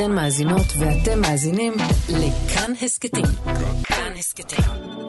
[0.00, 1.72] אתן מאזינות ואתם מאזינים
[2.08, 3.24] לכאן הסכתים.
[3.84, 4.64] כאן הסכתים,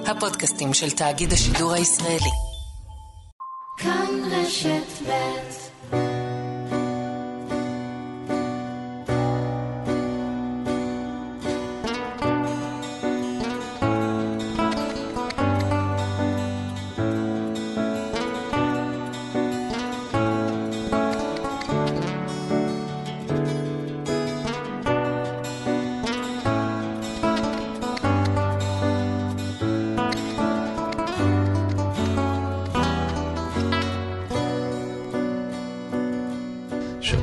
[0.06, 2.32] הפודקאסטים של תאגיד השידור הישראלי.
[3.78, 5.69] כאן רשת ב'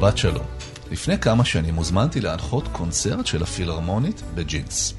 [0.07, 0.45] שבת שלום.
[0.91, 4.95] לפני כמה שנים הוזמנתי להנחות קונצרט של הפילהרמונית בג'ינס.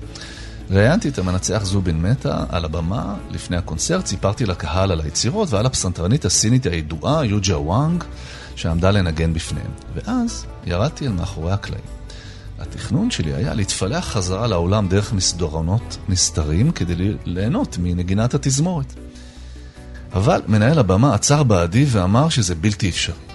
[0.70, 6.25] ראיינתי את המנצח זובין מטה על הבמה לפני הקונצרט, סיפרתי לקהל על היצירות ועל הפסנתרנית
[6.25, 8.03] הסינית הידועה יוג'ה וואנג
[8.55, 9.71] שעמדה לנגן בפניהם.
[9.95, 11.85] ואז ירדתי אל מאחורי הקלעים.
[12.59, 18.94] התכנון שלי היה להתפלח חזרה לעולם דרך מסדרונות נסתרים כדי ליהנות מנגינת התזמורת.
[20.13, 23.27] אבל מנהל הבמה עצר בעדי ואמר שזה בלתי אפשרי.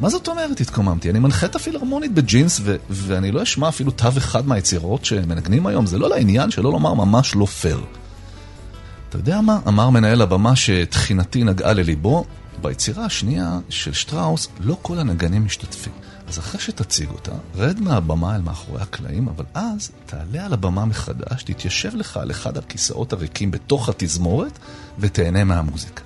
[0.00, 1.10] מה זאת אומרת התקוממתי?
[1.10, 5.86] אני מנחה את הפילהרמונית בג'ינס ו- ואני לא אשמע אפילו תו אחד מהיצירות שמנגנים היום,
[5.86, 7.80] זה לא לעניין, שלא לומר ממש לא פייר.
[9.08, 9.58] אתה יודע מה?
[9.68, 12.24] אמר מנהל הבמה שתחינתי נגעה לליבו,
[12.62, 15.92] ביצירה השנייה של שטראוס לא כל הנגנים משתתפים.
[16.28, 21.42] אז אחרי שתציג אותה, רד מהבמה אל מאחורי הקלעים, אבל אז תעלה על הבמה מחדש,
[21.42, 24.58] תתיישב לך על אחד הכיסאות הריקים בתוך התזמורת
[24.98, 26.02] ותהנה מהמוזיקה.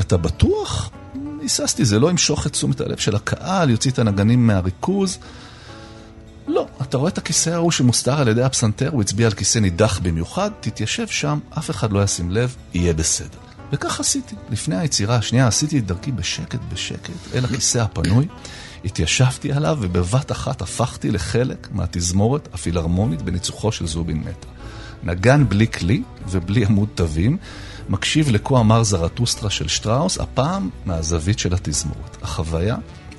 [0.00, 0.90] אתה בטוח?
[1.48, 5.18] היססתי, זה לא ימשוך את תשומת הלב של הקהל, יוציא את הנגנים מהריכוז.
[6.48, 9.98] לא, אתה רואה את הכיסא ההוא שמוסתר על ידי הפסנתר, הוא הצביע על כיסא נידח
[9.98, 13.38] במיוחד, תתיישב שם, אף אחד לא ישים לב, יהיה בסדר.
[13.72, 14.34] וכך עשיתי.
[14.50, 18.26] לפני היצירה השנייה עשיתי את דרכי בשקט בשקט אל הכיסא הפנוי,
[18.84, 24.48] התיישבתי עליו ובבת אחת הפכתי לחלק מהתזמורת הפילהרמונית בניצוחו של זובין מטה.
[25.02, 27.36] נגן בלי כלי ובלי עמוד תווים,
[27.88, 32.16] מקשיב לכה אמר זרטוסטרה של שטראוס, הפעם מהזווית של התזמורת.
[32.22, 32.76] החוויה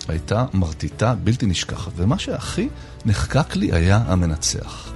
[0.08, 2.70] הייתה מרטיטה, בלתי נשכחת, ומה שהכי
[3.06, 4.92] נחקק לי היה המנצח.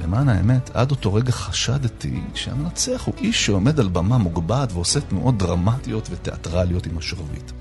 [0.00, 5.38] למען האמת, עד אותו רגע חשדתי שהמנצח הוא איש שעומד על במה מוגבעת ועושה תנועות
[5.38, 7.52] דרמטיות ותיאטרליות עם השרביט.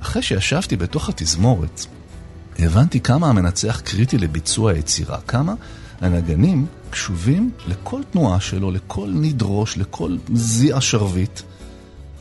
[0.00, 1.86] אחרי שישבתי בתוך התזמורת,
[2.58, 5.54] הבנתי כמה המנצח קריטי לביצוע היצירה, כמה
[6.00, 11.40] הנגנים קשובים לכל תנועה שלו, לכל ניד ראש, לכל זיע שרביט.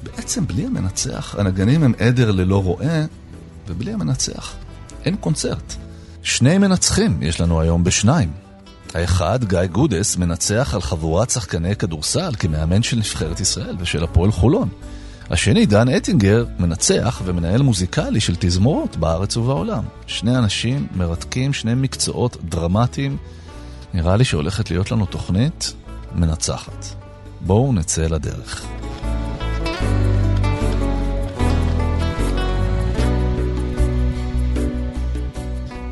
[0.03, 3.06] בעצם בלי המנצח, הנגנים הם עדר ללא רועה,
[3.68, 4.53] ובלי המנצח
[5.06, 5.75] אין קונצרט.
[6.24, 8.31] שני מנצחים יש לנו היום בשניים.
[8.94, 14.69] האחד, גיא גודס, מנצח על חבורת שחקני כדורסל כמאמן של נבחרת ישראל ושל הפועל חולון.
[15.30, 19.84] השני, דן אטינגר, מנצח ומנהל מוזיקלי של תזמורות בארץ ובעולם.
[20.07, 23.18] שני אנשים מרתקים, שני מקצועות דרמטיים.
[23.94, 25.73] נראה לי שהולכת להיות לנו תוכנית
[26.16, 26.85] מנצחת.
[27.41, 28.66] בואו נצא לדרך.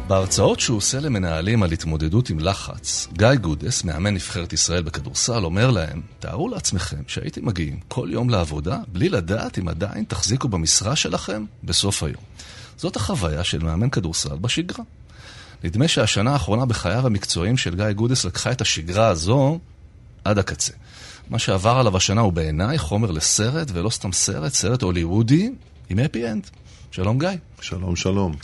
[0.07, 5.71] בהרצאות שהוא עושה למנהלים על התמודדות עם לחץ, גיא גודס, מאמן נבחרת ישראל בכדורסל, אומר
[5.71, 11.45] להם, תארו לעצמכם שהייתם מגיעים כל יום לעבודה בלי לדעת אם עדיין תחזיקו במשרה שלכם
[11.63, 12.23] בסוף היום.
[12.77, 14.83] זאת החוויה של מאמן כדורסל בשגרה.
[15.63, 19.59] נדמה שהשנה האחרונה בחייו המקצועיים של גיא גודס לקחה את השגרה הזו
[20.23, 20.73] עד הקצה.
[21.29, 25.51] מה שעבר עליו השנה הוא בעיניי חומר לסרט, ולא סתם סרט, סרט הוליוודי
[25.90, 26.49] עם happy end.
[26.91, 27.29] שלום גיא.
[27.62, 28.35] שלום, שלום.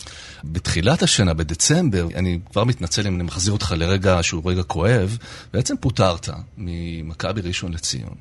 [0.43, 5.17] בתחילת השנה, בדצמבר, אני כבר מתנצל אם אני מחזיר אותך לרגע שהוא רגע כואב,
[5.53, 8.15] בעצם פוטרת ממכבי ראשון לציון.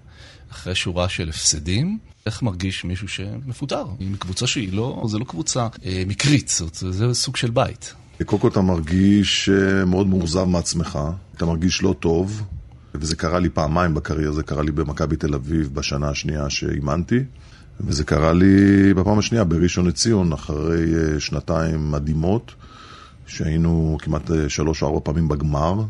[0.52, 6.02] אחרי שורה של הפסדים, איך מרגיש מישהו שמפוטר מקבוצה שהיא לא, זה לא קבוצה אה,
[6.06, 7.94] מקרית, זאת, זה סוג של בית.
[8.24, 10.98] קודם כל אתה מרגיש אה, מאוד מאוכזב מעצמך,
[11.36, 12.42] אתה מרגיש לא טוב,
[12.94, 17.18] וזה קרה לי פעמיים בקריירה, זה קרה לי במכבי תל אביב בשנה השנייה שאימנתי,
[17.80, 22.54] וזה קרה לי בפעם השנייה בראשון לציון, אחרי אה, שנתיים מדהימות,
[23.26, 25.82] שהיינו כמעט אה, שלוש או ארבע פעמים בגמר,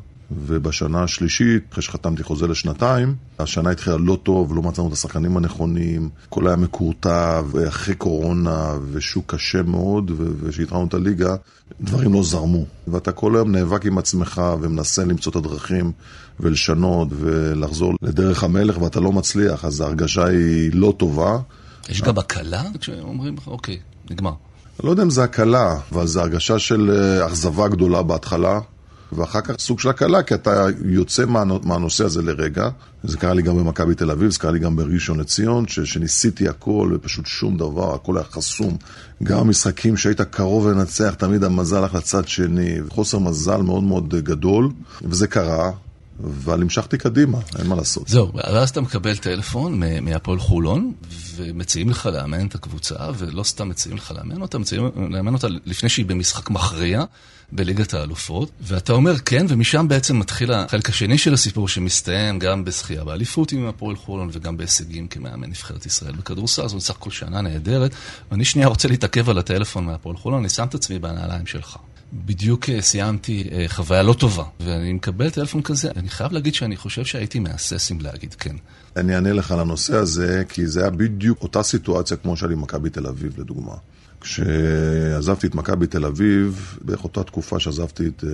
[0.47, 6.09] ובשנה השלישית, אחרי שחתמתי חוזה לשנתיים, השנה התחילה לא טוב, לא מצאנו את השחקנים הנכונים,
[6.27, 11.37] הכל היה מקורטע, ואחרי קורונה, ושוק קשה מאוד, וכשהתחלנו את הליגה,
[11.81, 12.65] דברים לא זרמו.
[12.89, 15.93] ואתה כל היום נאבק עם עצמך ומנסה למצוא את הדרכים
[16.41, 21.39] ולשנות ולחזור לדרך המלך, ואתה לא מצליח, אז ההרגשה היא לא טובה.
[21.89, 23.79] יש גם הקלה כשאומרים לך, אוקיי,
[24.11, 24.33] נגמר.
[24.85, 28.61] לא יודע אם זה הקלה, אבל זה הרגשה של אה, אכזבה גדולה בהתחלה.
[29.13, 31.25] ואחר כך סוג של הקלה, כי אתה יוצא
[31.65, 32.69] מהנושא הזה לרגע.
[33.05, 36.49] זה קרה לי גם במכבי תל אביב, זה קרה לי גם בראשון לציון, ש, שניסיתי
[36.49, 38.77] הכל ופשוט שום דבר, הכל היה חסום.
[39.23, 44.69] גם המשחקים שהיית קרוב לנצח, תמיד המזל הלך לצד שני, חוסר מזל מאוד מאוד גדול,
[45.03, 45.71] וזה קרה.
[46.25, 48.09] אבל המשכתי קדימה, אין מה לעשות.
[48.09, 50.93] זהו, ואז אתה מקבל טלפון מהפועל חולון,
[51.37, 55.89] ומציעים לך לאמן את הקבוצה, ולא סתם מציעים לך לאמן אותה, מציעים לאמן אותה לפני
[55.89, 57.05] שהיא במשחק מכריע
[57.53, 63.05] בליגת האלופות, ואתה אומר כן, ומשם בעצם מתחיל החלק השני של הסיפור, שמסתיים גם בזכייה
[63.05, 67.91] באליפות עם הפועל חולון, וגם בהישגים כמאמן נבחרת ישראל בכדורסל, זאת סך הכל שנה נהדרת,
[68.31, 71.77] ואני שנייה רוצה להתעכב על הטלפון מהפועל חולון, אני שם את עצמי בנעליים שלך.
[72.13, 76.77] בדיוק אה, סיימתי אה, חוויה לא טובה, ואני מקבל טלפון כזה, אני חייב להגיד שאני
[76.77, 78.57] חושב שהייתי מהסס אם להגיד כן.
[78.97, 82.91] אני אענה לך לנושא הזה, כי זה היה בדיוק אותה סיטואציה כמו שהיה לי מכבי
[82.91, 83.75] תל אביב, לדוגמה.
[84.21, 88.31] כשעזבתי את מכבי תל אביב, בערך אותה תקופה שעזבתי את אה,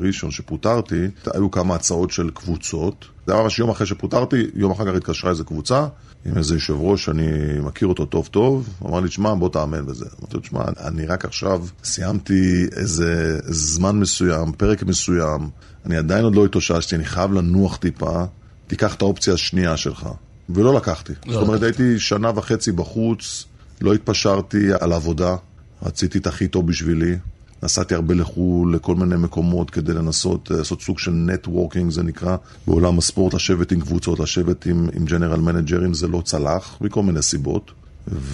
[0.00, 3.06] ראשון, שפוטרתי, היו כמה הצעות של קבוצות.
[3.26, 5.86] זה היה ממש יום אחרי שפוטרתי, יום אחר כך התקשרה איזה קבוצה,
[6.26, 7.28] עם איזה יושב ראש שאני
[7.60, 10.06] מכיר אותו טוב טוב, אמר לי, שמע, בוא תאמן בזה.
[10.20, 15.50] אמרתי לו, שמע, אני רק עכשיו סיימתי איזה זמן מסוים, פרק מסוים,
[15.86, 18.24] אני עדיין עוד לא התאוששתי, אני חייב לנוח טיפה,
[18.66, 20.08] תיקח את האופציה השנייה שלך.
[20.48, 21.12] ולא לקחתי.
[21.26, 23.44] לא זאת אומרת, הייתי שנה וחצי בחוץ,
[23.80, 25.36] לא התפשרתי על עבודה,
[25.82, 27.16] רציתי את הכי טוב בשבילי.
[27.62, 32.36] נסעתי הרבה לחו"ל, לכל מיני מקומות כדי לנסות אה, לעשות סוג של נטוורקינג, זה נקרא,
[32.66, 37.22] בעולם הספורט, לשבת עם קבוצות, לשבת עם, עם ג'נרל מנג'רים, זה לא צלח, מכל מיני
[37.22, 37.70] סיבות.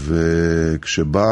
[0.05, 1.25] וכשבאה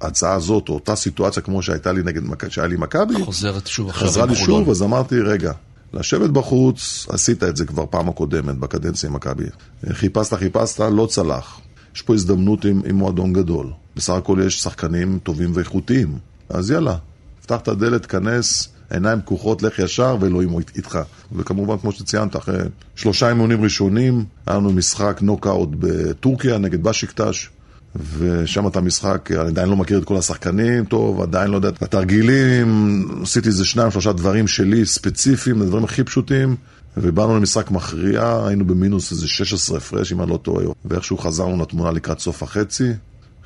[0.00, 4.08] ההצעה הזאת, או אותה סיטואציה כמו שהייתה לי נגד, שהיה לי מכבי, חוזרת שוב עכשיו
[4.08, 5.52] חזרה לי שוב, אז אמרתי, רגע,
[5.92, 9.44] לשבת בחוץ, עשית את זה כבר פעם הקודמת, בקדנציה עם מכבי.
[9.92, 11.60] חיפשת, חיפשת, לא צלח.
[11.94, 13.72] יש פה הזדמנות עם, עם מועדון גדול.
[13.96, 16.18] בסך הכל יש שחקנים טובים ואיכותיים.
[16.48, 16.96] אז יאללה,
[17.42, 20.98] פתח את הדלת, כנס, עיניים פקוחות, לך ישר, ואלוהים הוא איתך.
[21.32, 22.58] וכמובן, כמו שציינת, אחרי
[22.96, 27.48] שלושה אימונים ראשונים, היה לנו משחק נוקאוט בטורקיה נגד בשיקטש.
[28.18, 31.82] ושם את המשחק, אני עדיין לא מכיר את כל השחקנים טוב, עדיין לא יודע את
[31.82, 36.56] התרגילים, עשיתי איזה שניים, שלושה דברים שלי ספציפיים, הדברים הכי פשוטים,
[36.96, 41.90] ובאנו למשחק מכריע, היינו במינוס איזה 16 הפרש, אם אני לא טועה, ואיכשהו חזרנו לתמונה
[41.90, 42.92] לקראת סוף החצי.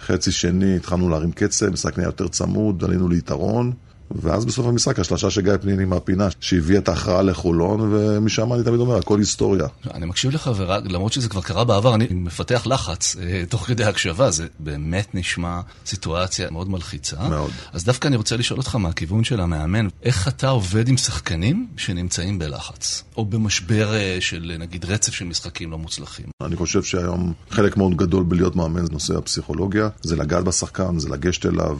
[0.02, 3.72] חצי שני התחלנו להרים קצב, משחק נהיה יותר צמוד, עלינו ליתרון.
[4.14, 8.80] ואז בסוף המשחק השלושה של גיא פניני מהפינה, שהביא את ההכרעה לחולון, ומשם אני תמיד
[8.80, 9.66] אומר, הכל היסטוריה.
[9.94, 14.30] אני מקשיב לך, ולמרות שזה כבר קרה בעבר, אני מפתח לחץ אה, תוך כדי הקשבה,
[14.30, 17.28] זה באמת נשמע סיטואציה מאוד מלחיצה.
[17.28, 17.50] מאוד.
[17.72, 22.38] אז דווקא אני רוצה לשאול אותך מהכיוון של המאמן, איך אתה עובד עם שחקנים שנמצאים
[22.38, 26.26] בלחץ, או במשבר אה, של נגיד רצף של משחקים לא מוצלחים?
[26.44, 31.08] אני חושב שהיום חלק מאוד גדול בלהיות מאמן זה נושא הפסיכולוגיה, זה לגעת בשחקן, זה
[31.08, 31.78] לגשת אליו,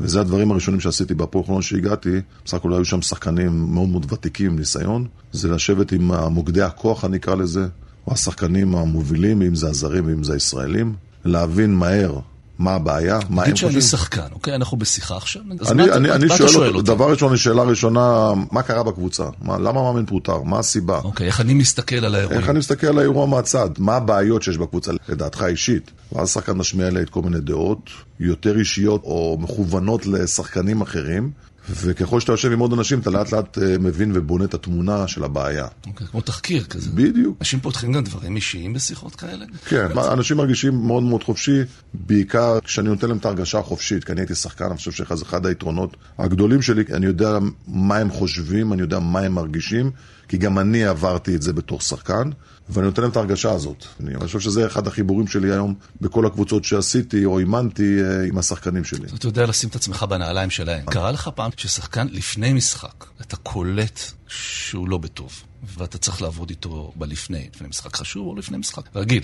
[0.00, 4.58] וזה הדברים הראשונים שעשיתי בהפועל חולון שהגעתי, בסך הכל היו שם שחקנים מאוד מאוד ותיקים,
[4.58, 7.66] ניסיון, זה לשבת עם מוקדי הכוח, אני אקרא לזה,
[8.06, 10.94] או השחקנים המובילים, אם זה הזרים ואם זה הישראלים,
[11.24, 12.20] להבין מהר
[12.58, 13.70] מה הבעיה, מה הם חושבים.
[13.70, 14.54] תגיד שאני שחקן, אוקיי?
[14.54, 16.86] אנחנו בשיחה עכשיו, אז אני, מה, אני, מה, אני מה שואל, אתה שואל אותי?
[16.86, 19.24] דבר ראשון, שאלה ראשונה, מה קרה בקבוצה?
[19.42, 20.42] מה, למה מאמן פוטר?
[20.42, 20.98] מה הסיבה?
[20.98, 22.36] אוקיי, איך אני מסתכל על האירוע?
[22.36, 23.70] איך אני מסתכל על האירוע מהצד?
[23.78, 25.90] מה הבעיות שיש בקבוצה, לדעתך אישית?
[26.12, 27.90] ואז שחקן משמיע לי את כל מיני דעות,
[28.20, 31.30] יותר אישיות או מכוונות לשחקנים אחרים.
[31.70, 35.24] וככל שאתה יושב עם עוד אנשים, אתה לאט לאט אה, מבין ובונה את התמונה של
[35.24, 35.66] הבעיה.
[35.86, 36.90] אוקיי, כמו תחקיר כזה.
[36.90, 37.36] בדיוק.
[37.40, 39.44] אנשים פותחים גם דברים אישיים בשיחות כאלה?
[39.68, 40.12] כן, בעצם.
[40.12, 41.60] אנשים מרגישים מאוד מאוד חופשי,
[41.94, 45.46] בעיקר כשאני נותן להם את ההרגשה החופשית, כי אני הייתי שחקן, אני חושב שזה אחד
[45.46, 47.38] היתרונות הגדולים שלי, אני יודע
[47.68, 49.90] מה הם חושבים, אני יודע מה הם מרגישים,
[50.28, 52.30] כי גם אני עברתי את זה בתור שחקן.
[52.68, 53.84] ואני נותן להם את ההרגשה הזאת.
[54.00, 58.84] אני חושב שזה אחד החיבורים שלי היום בכל הקבוצות שעשיתי או אימנתי אה, עם השחקנים
[58.84, 59.06] שלי.
[59.14, 60.86] אתה יודע לשים את עצמך בנעליים שלהם.
[60.86, 65.32] קרה לך פעם ששחקן לפני משחק, אתה קולט שהוא לא בטוב,
[65.78, 69.22] ואתה צריך לעבוד איתו בלפני, לפני משחק חשוב או לפני משחק רגיל.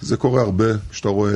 [0.00, 1.32] זה קורה הרבה, כשאתה רואה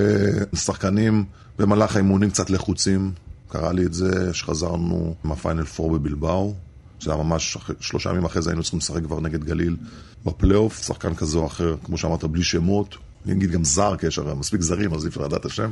[0.55, 1.25] שחקנים
[1.59, 3.13] במהלך האימונים קצת לחוצים.
[3.49, 6.55] קרה לי את זה שחזרנו מה Final 4 בבילבאו.
[7.01, 9.77] זה היה ממש שלושה ימים אחרי זה היינו צריכים לשחק כבר נגד גליל
[10.27, 12.97] בפלייאוף, שחקן כזה או אחר, כמו שאמרת, בלי שמות.
[13.25, 15.71] אני אגיד גם זר, כי יש הרי מספיק זרים, אז אי אפשר לדעת השם.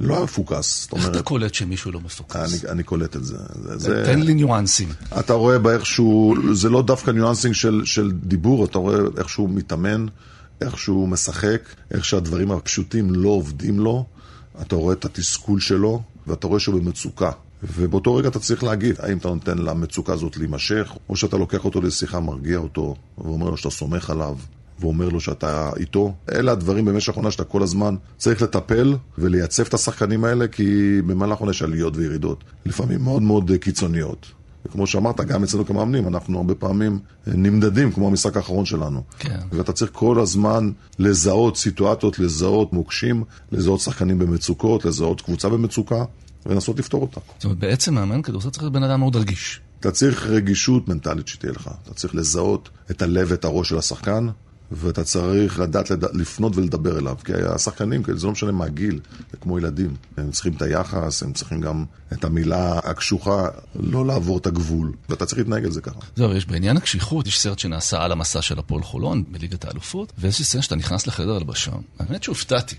[0.00, 0.88] לא היה מפוקס.
[0.94, 2.64] איך אתה קולט שמישהו לא מפוקס?
[2.64, 3.36] אני, אני קולט את זה.
[3.76, 4.02] זה.
[4.04, 4.88] תן לי ניואנסים.
[5.18, 10.06] אתה רואה באיכשהו, זה לא דווקא ניואנסים של, של דיבור, אתה רואה איך שהוא מתאמן,
[10.60, 14.04] איך שהוא משחק, איך שהדברים הפשוטים לא עובדים לו,
[14.60, 17.30] אתה רואה את התסכול שלו, ואתה רואה שהוא במצוקה.
[17.62, 21.80] ובאותו רגע אתה צריך להגיד, האם אתה נותן למצוקה הזאת להימשך, או שאתה לוקח אותו
[21.80, 24.36] לשיחה, מרגיע אותו, ואומר לו שאתה סומך עליו,
[24.80, 26.14] ואומר לו שאתה איתו.
[26.32, 31.38] אלה הדברים במשך עונה שאתה כל הזמן צריך לטפל ולייצב את השחקנים האלה, כי במהלך
[31.38, 34.26] עונה יש עליות וירידות, לפעמים מאוד מאוד קיצוניות.
[34.66, 39.02] וכמו שאמרת, גם אצלנו כמאמנים, אנחנו הרבה פעמים נמדדים, כמו המשחק האחרון שלנו.
[39.18, 39.38] כן.
[39.52, 46.04] ואתה צריך כל הזמן לזהות סיטואציות, לזהות מוקשים, לזהות שחקנים במצוקות, לזהות קבוצה במצוקה,
[46.46, 47.20] ולנסות לפתור אותה.
[47.36, 49.60] זאת אומרת, בעצם מאמן כדורסל צריך להיות בן אדם מאוד רגיש.
[49.80, 51.70] אתה צריך רגישות מנטלית שתהיה לך.
[51.82, 54.28] אתה צריך לזהות את הלב ואת הראש של השחקן,
[54.72, 56.04] ואתה צריך לדעת לד...
[56.16, 57.16] לפנות ולדבר אליו.
[57.24, 59.00] כי השחקנים, זה לא משנה מה הגיל,
[59.30, 59.96] זה כמו ילדים.
[60.16, 64.92] הם צריכים את היחס, הם צריכים גם את המילה הקשוחה, לא לעבור את הגבול.
[65.08, 66.00] ואתה צריך להתנהג על זה ככה.
[66.16, 70.42] זהו, יש בעניין הקשיחות, יש סרט שנעשה על המסע של הפועל חולון בליגת האלופות, ויש
[70.42, 71.72] סרט שאתה נכנס לחדר הלבשה.
[71.98, 72.76] האמת שהופתעתי.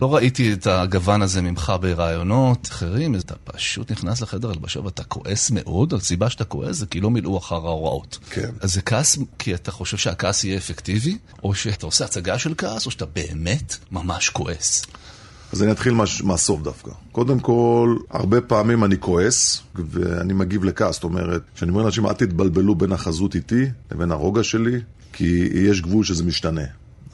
[0.00, 5.50] לא ראיתי את הגוון הזה ממך ברעיונות אחרים, אתה פשוט נכנס לחדר הלבשה ואתה כועס
[5.50, 8.18] מאוד, הסיבה שאתה כועס זה כי לא מילאו אחר ההוראות.
[8.30, 8.50] כן.
[8.60, 12.86] אז זה כעס כי אתה חושב שהכעס יהיה אפקטיבי, או שאתה עושה הצגה של כעס,
[12.86, 14.86] או שאתה באמת ממש כועס.
[15.52, 16.90] אז אני אתחיל מה, מהסוף דווקא.
[17.12, 20.94] קודם כל, הרבה פעמים אני כועס, ואני מגיב לכעס.
[20.94, 24.80] זאת אומרת, כשאני אומר לאנשים, אל תתבלבלו בין החזות איתי לבין הרוגע שלי,
[25.12, 26.64] כי יש גבול שזה משתנה.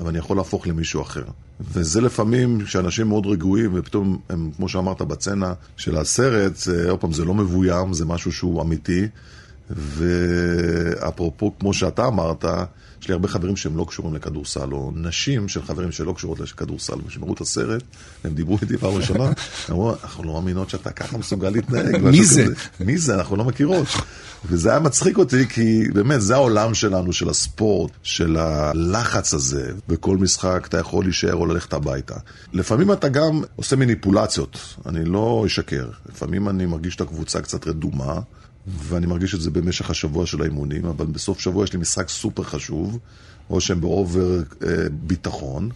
[0.00, 1.25] אבל אני יכול להפוך למישהו אחר.
[1.61, 6.52] וזה לפעמים שאנשים מאוד רגועים, ופתאום הם, כמו שאמרת בצנה של הסרט,
[6.88, 9.07] עוד פעם, זה לא מבוים, זה משהו שהוא אמיתי.
[9.71, 12.45] ואפרופו, כמו שאתה אמרת,
[13.02, 16.94] יש לי הרבה חברים שהם לא קשורים לכדורסל, או נשים של חברים שלא קשורות לכדורסל,
[17.06, 17.82] וכשהם ראו את הסרט,
[18.25, 19.25] הם דיברו איתי פעם ראשונה,
[19.71, 21.97] אמרו, אנחנו לא מאמינות שאתה ככה מסוגל להתנהג.
[21.97, 22.44] מי זה?
[22.80, 23.14] מי זה?
[23.14, 23.87] אנחנו לא מכירות.
[24.44, 29.73] וזה היה מצחיק אותי, כי באמת, זה העולם שלנו, של הספורט, של הלחץ הזה.
[29.88, 32.14] בכל משחק אתה יכול להישאר או ללכת הביתה.
[32.52, 35.88] לפעמים אתה גם עושה מניפולציות, אני לא אשקר.
[36.09, 38.21] לפעמים אני מרגיש את הקבוצה קצת רדומה.
[38.66, 42.42] ואני מרגיש את זה במשך השבוע של האימונים, אבל בסוף שבוע יש לי משחק סופר
[42.42, 42.99] חשוב,
[43.50, 45.71] או שהם באובר אה, ביטחון,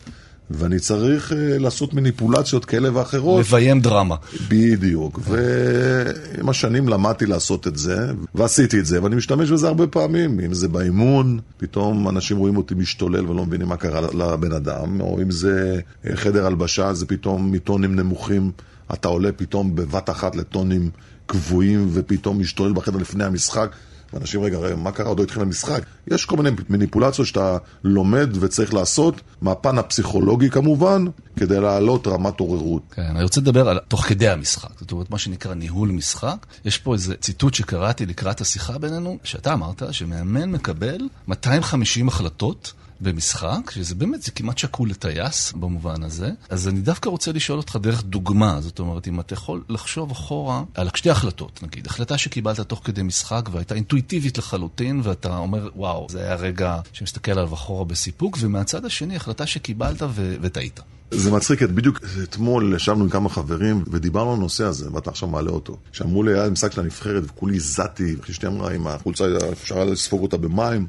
[0.51, 3.41] ואני צריך אה, לעשות מניפולציות כאלה ואחרות.
[3.41, 4.17] לביים דרמה.
[4.49, 10.41] בדיוק, ועם השנים למדתי לעשות את זה, ועשיתי את זה, ואני משתמש בזה הרבה פעמים,
[10.41, 15.23] אם זה באימון, פתאום אנשים רואים אותי משתולל ולא מבינים מה קרה לבן אדם, או
[15.23, 15.81] אם זה
[16.15, 18.51] חדר הלבשה, זה פתאום מטונים נמוכים,
[18.93, 20.91] אתה עולה פתאום בבת אחת לטונים
[21.27, 23.71] קבועים ופתאום משתולל בחדר לפני המשחק.
[24.13, 25.09] ואנשים, רגע, רגע, מה קרה?
[25.09, 25.83] עוד לא התחיל המשחק.
[26.07, 31.05] יש כל מיני מניפולציות שאתה לומד וצריך לעשות, מהפן הפסיכולוגי כמובן,
[31.37, 32.83] כדי להעלות רמת עוררות.
[32.91, 36.47] כן, אני רוצה לדבר על תוך כדי המשחק, זאת אומרת, מה שנקרא ניהול משחק.
[36.65, 42.73] יש פה איזה ציטוט שקראתי לקראת השיחה בינינו, שאתה אמרת שמאמן מקבל 250 החלטות.
[43.01, 46.31] במשחק, שזה באמת, זה כמעט שקול לטייס במובן הזה.
[46.49, 50.63] אז אני דווקא רוצה לשאול אותך דרך דוגמה, זאת אומרת, אם אתה יכול לחשוב אחורה
[50.75, 56.07] על שתי החלטות, נגיד, החלטה שקיבלת תוך כדי משחק והייתה אינטואיטיבית לחלוטין, ואתה אומר, וואו,
[56.11, 60.81] זה היה רגע שמסתכל עליו אחורה בסיפוק, ומהצד השני, החלטה שקיבלת ו- וטעית.
[61.11, 65.51] זה מצחיק, בדיוק אתמול ישבנו עם כמה חברים ודיברנו על הנושא הזה, ואתה עכשיו מעלה
[65.51, 65.77] אותו.
[65.93, 70.37] שאמרו לי, היה משחק של הנבחרת וכולי זעתי, ואשתי אמרה, עם החולצה אפשר לספוג אותה
[70.37, 70.87] במים,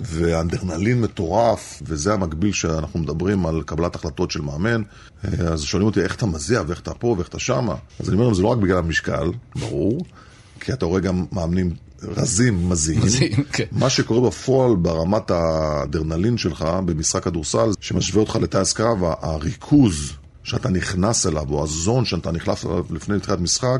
[0.00, 4.82] ואנדרנלין מטורף, וזה המקביל שאנחנו מדברים על קבלת החלטות של מאמן.
[5.48, 7.74] אז שואלים אותי, איך אתה מזיע, ואיך אתה פה, ואיך אתה שמה?
[8.00, 10.04] אז אני אומר להם, זה לא רק בגלל המשקל, ברור,
[10.60, 13.02] כי אתה רואה גם מאמנים רזים, מזיעים.
[13.02, 13.64] מזיעים, כן.
[13.72, 20.12] מה שקורה בפועל ברמת האדרנלין שלך במשחק כדורסל, שמשווה אותך לטייס קרב, הריכוז
[20.42, 23.78] שאתה נכנס אליו, או ה zone שאתה נכנס אליו לפני תחילת משחק,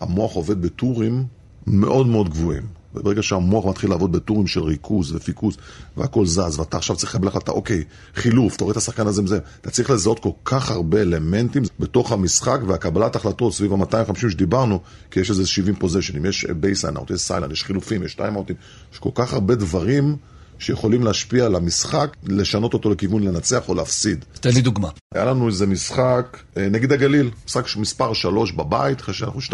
[0.00, 1.24] המוח עובד בטורים
[1.66, 2.83] מאוד מאוד גבוהים.
[2.94, 5.56] וברגע שהמוח מתחיל לעבוד בטורים של ריכוז ופיקוס
[5.96, 7.84] והכל זז, ואתה עכשיו צריך לקבל החלטה, אוקיי,
[8.14, 12.12] חילוף, אתה רואה את השחקן הזה וזה, אתה צריך לזהות כל כך הרבה אלמנטים בתוך
[12.12, 17.10] המשחק והקבלת החלטות סביב ה-250 שדיברנו, כי יש איזה 70 possession ים, יש baseline out,
[17.10, 18.56] יש sideline, יש חילופים, יש time out ים,
[18.92, 20.16] יש כל כך הרבה דברים
[20.58, 24.24] שיכולים להשפיע על המשחק, לשנות אותו לכיוון לנצח או להפסיד.
[24.40, 24.88] תן לי דוגמה.
[25.14, 29.52] היה לנו איזה משחק נגד הגליל, משחק מספר 3 בבית, אחרי שאנחנו 2-0,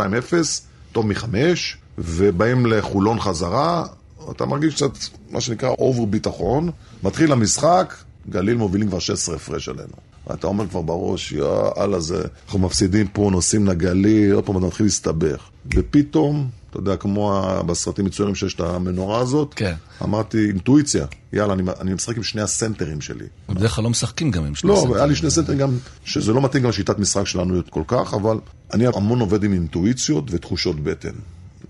[0.92, 3.85] טוב מחמש, ובאים לחולון חזרה,
[4.30, 4.90] אתה מרגיש קצת,
[5.30, 6.71] מה שנקרא, אובר ביטחון.
[7.02, 7.95] מתחיל המשחק,
[8.30, 9.92] גליל מובילים כבר 16 הפרש עלינו.
[10.26, 14.87] ואתה אומר כבר בראש, יאללה זה, אנחנו מפסידים פה, נוסעים לגליל, עוד פעם אתה מתחיל
[14.87, 15.49] להסתבך.
[15.75, 19.75] ופתאום, אתה יודע, כמו בסרטים מצוירים שיש את המנורה הזאת, כן.
[20.02, 23.25] אמרתי, אינטואיציה, יאללה, אני, אני משחק עם שני הסנטרים שלי.
[23.49, 24.92] בדרך כלל לא משחקים גם עם שני לא, סנטרים.
[24.95, 28.14] לא, היה לי שני סנטרים גם, שזה לא מתאים גם לשיטת משחק שלנו כל כך,
[28.14, 28.38] אבל
[28.75, 31.14] אני המון עובד עם אינטואיציות ותחושות בטן.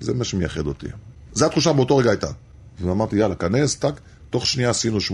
[0.01, 0.87] זה מה שמייחד אותי.
[1.33, 2.31] זו התחושה באותו רגע הייתה.
[2.81, 5.11] ואמרתי, יאללה, כנס, טאק, תוך שנייה עשינו 18-0,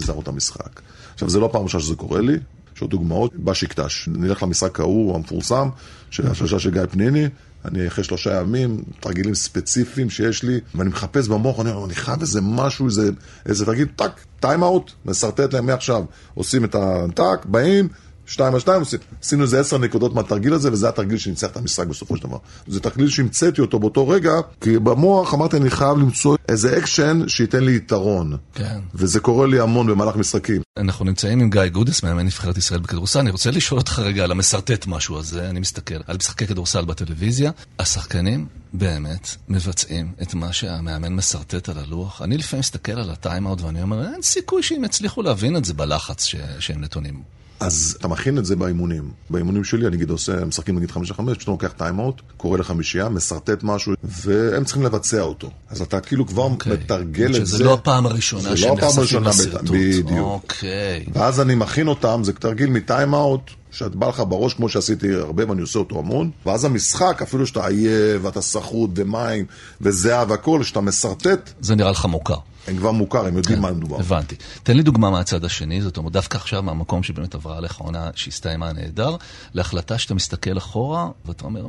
[0.00, 0.80] ניצחנו את המשחק.
[1.14, 2.36] עכשיו, זה לא פעם ראשונה שזה קורה לי,
[2.76, 4.08] יש עוד דוגמאות, בשקט ש.
[4.08, 5.68] נלך למשחק ההוא המפורסם,
[6.10, 7.28] של השלושה של גיא פניני,
[7.64, 12.20] אני אחרי שלושה ימים, תרגילים ספציפיים שיש לי, ואני מחפש במוח, אני אומר, אני חייב
[12.20, 13.10] איזה משהו, איזה,
[13.46, 16.04] איזה תרגיל, טאק, טיים אאוט, משרטט להם מעכשיו.
[16.34, 17.88] עושים את הטאק, באים,
[18.30, 18.82] שתיים על שתיים,
[19.22, 22.36] עשינו איזה עשר נקודות מהתרגיל הזה, וזה התרגיל שניצח את המשחק בסופו של דבר.
[22.66, 27.64] זה תרגיל שהמצאתי אותו באותו רגע, כי במוח אמרתי, אני חייב למצוא איזה אקשן שייתן
[27.64, 28.36] לי יתרון.
[28.54, 28.78] כן.
[28.94, 30.62] וזה קורה לי המון במהלך משחקים.
[30.78, 33.18] אנחנו נמצאים עם גיא גודס, מאמן נבחרת ישראל בכדורסל.
[33.18, 35.50] אני רוצה לשאול אותך רגע על המשרטט משהו הזה.
[35.50, 37.50] אני מסתכל על משחקי כדורסל בטלוויזיה.
[37.78, 42.22] השחקנים באמת מבצעים את מה שהמאמן משרטט על הלוח.
[42.22, 46.24] אני לפעמים מסתכל על הטיימאוט ואני אומר, אין סיכוי שהם יצליחו להבין את זה בלחץ
[46.24, 46.36] ש...
[46.58, 47.39] שהם נתונים.
[47.60, 49.10] אז אתה מכין את זה באימונים.
[49.30, 53.62] באימונים שלי, אני אגיד עושה, משחקים נגיד חמש לחמש, פשוט לוקח טיימאוט, קורא לחמישייה, משרטט
[53.62, 55.50] משהו, והם צריכים לבצע אותו.
[55.70, 56.50] אז אתה כאילו כבר okay.
[56.50, 56.72] אוקיי.
[56.72, 57.56] מתרגל את זה.
[57.56, 59.70] שזה לא הפעם הראשונה שהם לא נחשפים לשרטוט.
[59.70, 60.10] בדיוק.
[60.18, 61.04] אוקיי.
[61.06, 61.10] Okay.
[61.12, 63.50] ואז אני מכין אותם, זה תרגיל מטיימאוט.
[63.70, 68.22] שבא לך בראש, כמו שעשיתי הרבה ואני עושה אותו המון, ואז המשחק, אפילו שאתה עייף,
[68.22, 69.46] ואתה סחוט ומים
[69.80, 71.52] וזיעה והכל, שאתה משרטט.
[71.60, 72.36] זה נראה לך מוכר.
[72.68, 74.00] הם כבר מוכר, הם יודעים כן, מה מדובר.
[74.00, 74.36] הבנתי.
[74.62, 78.72] תן לי דוגמה מהצד השני, זאת אומרת, דווקא עכשיו, מהמקום שבאמת עברה עליך עונה שהסתיימה
[78.72, 79.16] נהדר,
[79.54, 81.66] להחלטה שאתה מסתכל אחורה, ואתה אומר,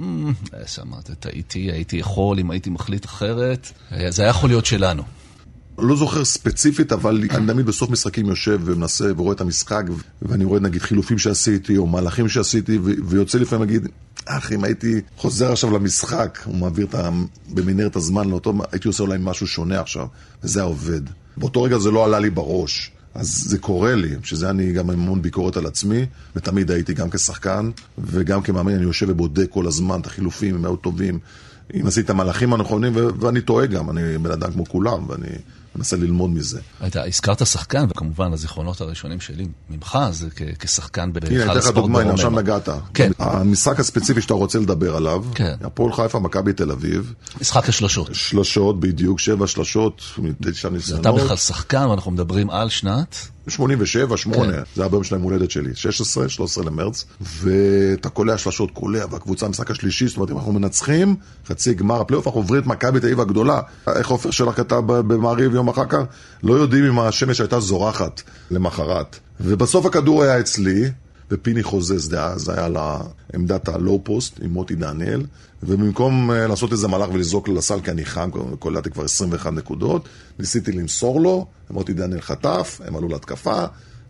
[0.65, 3.71] שמעת, טעיתי, הייתי יכול, אם הייתי מחליט אחרת,
[4.09, 5.03] זה היה יכול להיות שלנו.
[5.77, 9.83] לא זוכר ספציפית, אבל אני תמיד בסוף משחקים יושב ומנסה ורואה את המשחק,
[10.21, 13.87] ואני רואה נגיד חילופים שעשיתי, או מהלכים שעשיתי, ויוצא לפעמים להגיד,
[14.25, 17.09] אח, אם הייתי חוזר עכשיו למשחק, הוא מעביר את ה...
[17.49, 20.07] במנהרת הזמן לאותו, הייתי עושה אולי משהו שונה עכשיו,
[20.43, 21.01] וזה היה עובד.
[21.37, 22.91] באותו רגע זה לא עלה לי בראש.
[23.13, 27.71] אז זה קורה לי, שזה אני גם המון ביקורת על עצמי, ותמיד הייתי גם כשחקן,
[27.97, 31.19] וגם כמאמן אני יושב ובודק כל הזמן את החילופים, הם היו טובים,
[31.73, 35.27] אם עשית המהלכים הנכונים, ואני טועה גם, אני בן אדם כמו כולם, ואני
[35.75, 36.59] מנסה ללמוד מזה.
[36.87, 40.27] אתה הזכרת שחקן, וכמובן הזיכרונות הראשונים שלי ממך, זה
[40.59, 42.69] כשחקן באחד הספורט הנה, אתן לך דוגמא, הנה, עכשיו נגעת.
[42.93, 43.11] כן.
[43.19, 45.55] המשחק הספציפי שאתה רוצה לדבר עליו, כן.
[45.63, 47.13] הפועל חיפה, מכבי תל אביב.
[47.41, 48.09] משחק השלושות.
[48.13, 50.01] שלושות, בדיוק, שבע שלשות,
[50.41, 51.01] תשע ניסיונות.
[51.01, 53.15] אתה בכלל שחקן, ואנחנו מדברים על שנת?
[53.47, 54.61] 87, 8, כן.
[54.75, 59.71] זה הבן של היום הולדת שלי, 16, 13 למרץ, ואתה קולע שלשות, קולע, והקבוצה המשחק
[59.71, 61.15] השלישי, זאת אומרת, אם אנחנו מנצחים,
[61.47, 63.61] חצי גמר הפלייאוף, אנחנו עוברים את מכבי תל אביב הגדולה.
[63.95, 65.99] איך עופר שלח כתב במעריב יום אחר כך?
[66.43, 68.21] לא יודעים אם השמש הייתה זורחת
[68.51, 69.19] למחרת.
[69.39, 70.91] ובסוף הכדור היה אצלי,
[71.31, 75.23] ופיני חוזז דאז היה לעמדת הלואו פוסט עם מוטי דניאל,
[75.63, 80.71] ובמקום אה, לעשות איזה מהלך ולזרוק לסל כי אני חם, קולעתי כבר 21 נקודות, ניסיתי
[80.71, 83.65] למסור לו, מוטי דניאל חטף, הם עלו להתקפה,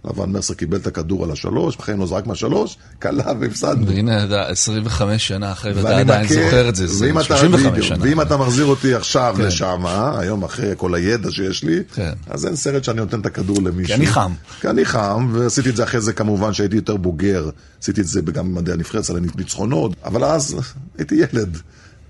[0.05, 3.87] לבן מרסר קיבל את הכדור על השלוש, בחיים לא זרק מהשלוש, קלע והפסדנו.
[3.87, 7.97] והנה, 25 שנה אחרי, ואתה עדיין זוכר את זה, זה 35 שנה.
[8.01, 9.43] ואם אתה מחזיר אותי עכשיו כן.
[9.43, 9.85] לשם,
[10.17, 12.13] היום אחרי כל הידע שיש לי, כן.
[12.29, 13.87] אז אין סרט שאני נותן את הכדור למישהו.
[13.87, 14.31] כי אני חם.
[14.61, 17.49] כי אני חם, ועשיתי את זה אחרי זה כמובן שהייתי יותר בוגר,
[17.81, 20.55] עשיתי את זה גם במדעי הנבחרת, על הניצחונות, אבל אז
[20.97, 21.57] הייתי ילד.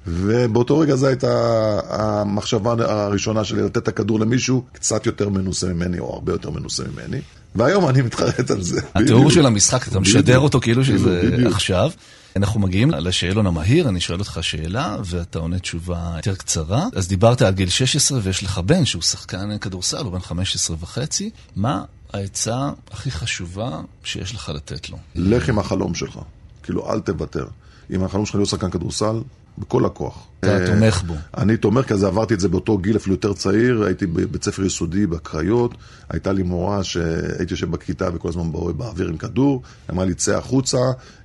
[0.07, 5.99] ובאותו רגע זו הייתה המחשבה הראשונה שלי, לתת את הכדור למישהו קצת יותר מנוסה ממני,
[5.99, 7.21] או הרבה יותר מנוסה ממני.
[7.55, 8.81] והיום אני מתחרט על זה.
[8.95, 11.91] התיאור של המשחק, אתה משדר אותו כאילו שזה עכשיו.
[12.35, 16.85] אנחנו מגיעים לשאלון המהיר, אני שואל אותך שאלה, ואתה עונה תשובה יותר קצרה.
[16.95, 21.29] אז דיברת על גיל 16 ויש לך בן שהוא שחקן כדורסל, הוא בן 15 וחצי.
[21.55, 21.83] מה
[22.13, 24.97] העצה הכי חשובה שיש לך לתת לו?
[25.15, 26.19] לך עם החלום שלך.
[26.63, 27.45] כאילו, אל תוותר.
[27.95, 29.21] אם החלום שלך להיות שחקן כדורסל,
[29.61, 30.27] בכל הכוח.
[30.39, 31.13] אתה אה, תומך בו.
[31.37, 34.63] אני תומך, כי אז עברתי את זה באותו גיל, אפילו יותר צעיר, הייתי בבית ספר
[34.63, 35.75] יסודי בקריות,
[36.09, 40.77] הייתה לי מורה שהייתי יושב בכיתה וכל הזמן באוויר עם כדור, אמרה לי, צא החוצה,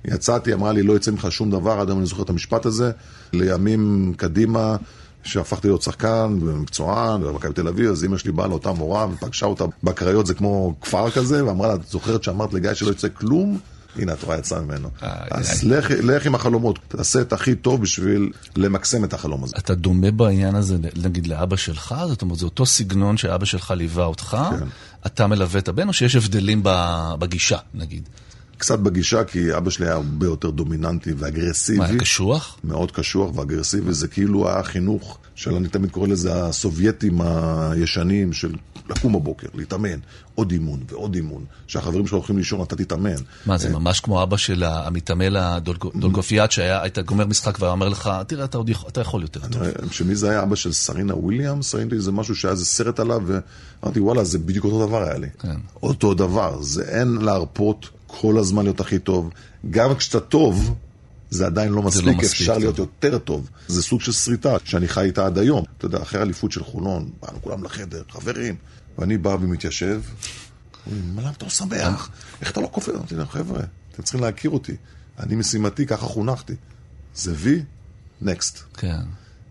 [0.05, 2.91] יצאתי, אמרה לי, לא יצא ממך שום דבר, עד היום אני זוכר את המשפט הזה,
[3.33, 4.75] לימים קדימה.
[5.23, 9.65] שהפכתי להיות שחקן ומקצוען במכבי תל אביב, אז אמא שלי באה לאותה מורה ופגשה אותה
[9.83, 13.59] בקריות, זה כמו כפר כזה, ואמרה לה, את זוכרת שאמרת לגיא שלא יצא כלום?
[13.99, 14.89] הנה, התורה יצאה ממנו.
[15.03, 15.63] אה, אז
[16.03, 19.55] לך עם החלומות, תעשה את הכי טוב בשביל למקסם את החלום הזה.
[19.57, 21.95] אתה דומה בעניין הזה, נגיד, לאבא שלך?
[22.07, 24.65] זאת אומרת, זה אותו סגנון שאבא שלך ליווה אותך, כן.
[25.05, 26.61] אתה מלווה את הבן, או שיש הבדלים
[27.19, 28.09] בגישה, נגיד?
[28.57, 31.77] קצת בגישה, כי אבא שלי היה הרבה יותר דומיננטי ואגרסיבי.
[31.77, 32.57] מה, היה קשוח?
[32.63, 38.55] מאוד קשוח ואגרסיבי, זה כאילו היה חינוך של, אני תמיד קורא לזה הסובייטים הישנים, של
[38.89, 39.99] לקום בבוקר, להתאמן,
[40.35, 41.45] עוד אימון ועוד אימון.
[41.67, 43.15] כשהחברים שלו הולכים לישון, אתה תתאמן.
[43.45, 48.45] מה, זה אה, ממש כמו אבא של המתעמל הדולגופיאט, שהיית גומר משחק ואומר לך, תראה,
[48.45, 49.61] אתה, עוד, אתה יכול יותר טוב.
[49.91, 53.99] שמי זה היה אבא של סרינה וויליאמס, ראיתי זה משהו שהיה איזה סרט עליו, ואמרתי,
[53.99, 55.27] וואלה, זה בדיוק אותו דבר היה לי.
[55.39, 55.57] כן.
[55.83, 57.89] אותו דבר, זה אין להרפות.
[58.07, 59.29] כל הזמן להיות הכי טוב.
[59.69, 60.75] גם כשאתה טוב,
[61.29, 62.61] זה עדיין לא מספיק, לא מספיק אפשר טוב.
[62.61, 63.49] להיות יותר טוב.
[63.67, 65.63] זה סוג של שריטה שאני חי איתה עד היום.
[65.77, 68.55] אתה יודע, אחרי אליפות של חולון, באנו כולם לחדר, חברים,
[68.97, 70.01] ואני בא ומתיישב,
[70.85, 72.09] אומרים, מה למה אתה לא שמח?
[72.41, 72.95] איך אתה לא כופר?
[72.95, 73.61] אמרתי להם, חבר'ה,
[73.93, 74.75] אתם צריכים להכיר אותי.
[75.19, 76.53] אני משימתי, ככה חונכתי.
[77.15, 77.63] זה וי,
[78.21, 78.59] נקסט.
[78.77, 78.99] כן.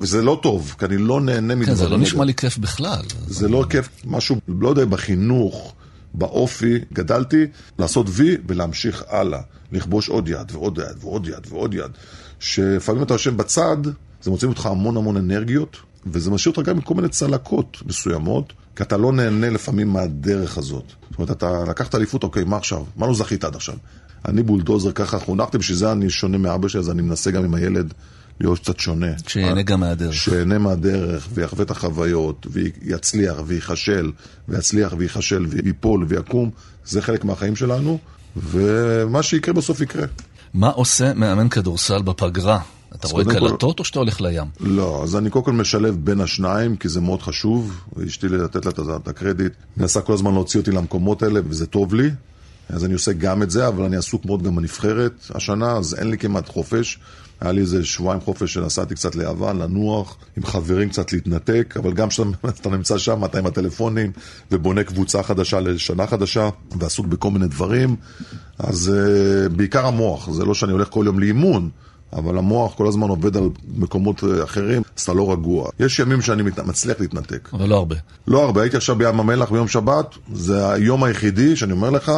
[0.01, 1.67] וזה לא טוב, כי אני לא נהנה מדברים.
[1.67, 3.03] כן, זה לא נשמע לי כיף בכלל.
[3.27, 5.75] זה לא כיף, משהו, לא יודע, בחינוך.
[6.17, 7.47] באופי, גדלתי
[7.79, 9.41] לעשות וי ולהמשיך הלאה,
[9.73, 11.91] לכבוש עוד יד ועוד יד ועוד יד ועוד יד.
[12.41, 13.77] שלפעמים אתה יושב בצד,
[14.23, 15.77] זה מוצאים אותך המון המון אנרגיות,
[16.07, 20.59] וזה משאיר אותך גם עם כל מיני צלקות מסוימות, כי אתה לא נהנה לפעמים מהדרך
[20.59, 20.85] הזאת.
[21.11, 22.85] זאת אומרת, אתה לקחת אליפות, אוקיי, מה עכשיו?
[22.97, 23.75] מה לא זכית עד עכשיו?
[24.25, 27.55] אני בולדוזר, ככה חונכתי, בשביל זה אני שונה מאבא שלי, אז אני מנסה גם עם
[27.55, 27.95] הילד
[28.41, 29.13] להיות קצת שונה.
[29.27, 30.15] שיהנה גם מהדרך.
[30.15, 34.13] שיהנה מהדרך, ויחווה את החוויות, ויצליח, וייכשל,
[34.49, 36.51] ויצליח, וייכשל, ויפול, ויקום.
[36.85, 37.99] זה חלק מהחיים שלנו,
[38.37, 40.07] ומה שיקרה בסוף יקרה.
[40.55, 42.61] מה עושה מאמן כדורסל בפגרה?
[42.95, 43.81] אתה רואה קלטות כל...
[43.81, 44.47] או שאתה הולך לים?
[44.61, 47.81] לא, אז אני קודם כל משלב בין השניים, כי זה מאוד חשוב.
[48.07, 49.53] אשתי לתת לה את הקרדיט.
[49.77, 52.11] מנסה כל הזמן להוציא אותי למקומות האלה, וזה טוב לי.
[52.69, 56.11] אז אני עושה גם את זה, אבל אני עסוק מאוד גם בנבחרת השנה, אז אין
[56.11, 56.99] לי כמעט חופש.
[57.41, 62.09] היה לי איזה שבועיים חופש שנסעתי קצת ליוון, לנוח, עם חברים קצת להתנתק, אבל גם
[62.09, 64.13] כשאתה נמצא שם, אתה עם הטלפונים,
[64.53, 67.97] ובונה קבוצה חדשה לשנה חדשה, ועסוק בכל מיני דברים,
[68.59, 71.71] אז uh, בעיקר המוח, זה לא שאני הולך כל יום לאימון,
[72.13, 75.71] אבל המוח כל הזמן עובד על מקומות אה, אחרים, אז אתה לא רגוע.
[75.81, 76.59] יש ימים שאני מת...
[76.59, 77.49] מצליח להתנתק.
[77.53, 77.97] אבל לא הרבה.
[78.27, 78.63] לא הרבה.
[78.63, 82.13] הייתי עכשיו בים המלח ביום שבת, זה היום היחידי שאני אומר לך,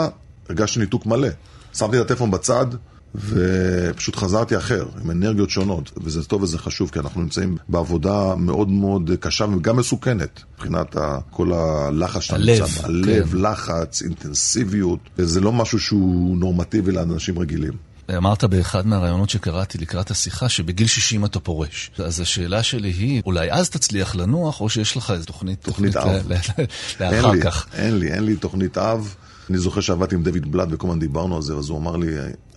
[0.48, 1.28] הרגשתי ניתוק מלא.
[1.74, 2.66] שמתי את הטלפון בצד,
[3.14, 8.68] ופשוט חזרתי אחר, עם אנרגיות שונות, וזה טוב וזה חשוב, כי אנחנו נמצאים בעבודה מאוד
[8.68, 10.96] מאוד קשה וגם מסוכנת, מבחינת
[11.30, 12.86] כל הלחץ שאתה נמצא בו.
[12.86, 13.38] הלב, כן.
[13.38, 17.72] לחץ, אינטנסיביות, זה לא משהו שהוא נורמטיבי לאנשים רגילים.
[18.16, 21.90] אמרת באחד מהרעיונות שקראתי לקראת השיחה, שבגיל 60 אתה פורש.
[21.98, 26.16] אז השאלה שלי היא, אולי אז תצליח לנוח, או שיש לך איזו תוכנית, תוכנית, תוכנית
[26.16, 26.32] אב.
[27.00, 27.66] לאחר כך.
[27.72, 29.14] אין לי, אין לי תוכנית אב.
[29.50, 32.06] אני זוכר שעבדתי עם דויד בלאט וכל הזמן דיברנו על זה, אז הוא אמר לי,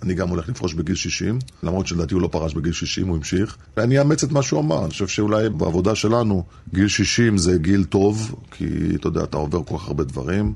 [0.04, 3.58] אני גם הולך לפרוש בגיל 60, למרות שלדעתי הוא לא פרש בגיל 60, הוא המשיך.
[3.77, 7.84] ואני אאמץ את מה שהוא אמר, אני חושב שאולי בעבודה שלנו, גיל 60 זה גיל
[7.84, 10.54] טוב, כי אתה יודע, אתה עובר כל כך הרבה דברים,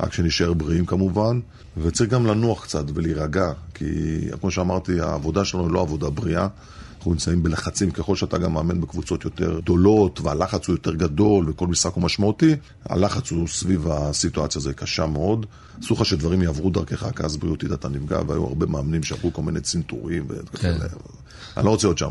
[0.00, 1.40] רק שנשאר בריאים כמובן,
[1.76, 3.84] וצריך גם לנוח קצת ולהירגע, כי
[4.40, 6.48] כמו שאמרתי, העבודה שלנו היא לא עבודה בריאה.
[7.04, 11.66] אנחנו נמצאים בלחצים, ככל שאתה גם מאמן בקבוצות יותר גדולות, והלחץ הוא יותר גדול, וכל
[11.66, 15.46] משחק הוא משמעותי, הלחץ הוא סביב הסיטואציה הזו קשה מאוד.
[15.82, 19.42] אסור לך שדברים יעברו דרכך, כי אז בריאותית אתה נפגע, והיו הרבה מאמנים שעברו כל
[19.42, 20.78] מיני צנתורים וכאלה.
[20.78, 20.96] כן.
[21.56, 22.10] אני לא רוצה להיות שם.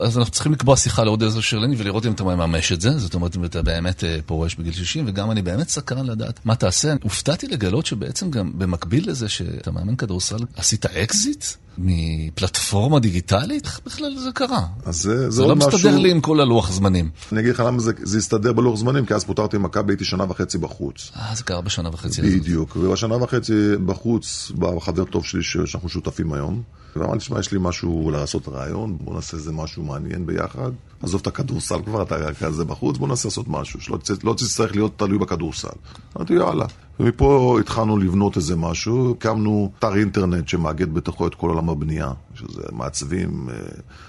[0.00, 3.14] אז אנחנו צריכים לקבוע שיחה לעוד עשר שנים ולראות אם אתה מממש את זה, זאת
[3.14, 6.94] אומרת אם אתה באמת אה, פורש בגיל 60, וגם אני באמת סקרן לדעת מה תעשה.
[7.02, 11.44] הופתעתי לגלות שבעצם גם במקביל לזה שאתה מאמן כדורסל, עשית אקזיט
[11.78, 13.64] מפלטפורמה דיגיטלית?
[13.64, 14.62] איך בכלל זה קרה?
[14.86, 15.70] אז זה, זה, לא משהו...
[15.70, 17.10] מסתדר לי עם כל הלוח זמנים.
[17.32, 20.24] אני אגיד לך למה זה, זה הסתדר בלוח זמנים, כי אז פוטרתי ממכבי, הייתי שנה
[20.28, 21.10] וחצי בחוץ.
[21.16, 22.22] אה, זה קרה בשנה וחצי.
[22.22, 26.62] בדיוק, ובשנה וחצי בחוץ בא חבר טוב שלי שאנחנו שותפים היום.
[26.96, 30.70] ואמר לי, שמע, יש לי משהו לעשות רעיון, בוא נעשה איזה משהו מעניין ביחד.
[31.02, 34.98] עזוב את הכדורסל כבר, אתה כזה בחוץ, בוא נעשה לעשות משהו, שלא לא תצטרך להיות
[34.98, 35.68] תלוי בכדורסל.
[36.16, 36.66] אמרתי, יאללה.
[37.00, 42.62] ומפה התחלנו לבנות איזה משהו, הקמנו אתר אינטרנט שמאגד בתוכו את כל עולם הבנייה, שזה
[42.72, 43.54] מעצבים, אה,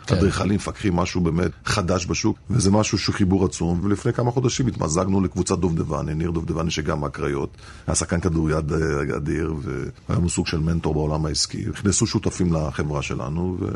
[0.05, 0.15] כן.
[0.15, 5.21] אדריכלים, מפקחים, משהו באמת חדש בשוק, וזה משהו שהוא חיבור עצום, ולפני כמה חודשים התמזגנו
[5.21, 7.49] לקבוצת דובדבני, ניר דובדבני שגם מהקריות,
[7.87, 13.01] היה שחקן כדוריד אה, אדיר, והיה לנו סוג של מנטור בעולם העסקי, נכנסו שותפים לחברה
[13.01, 13.67] שלנו, ו...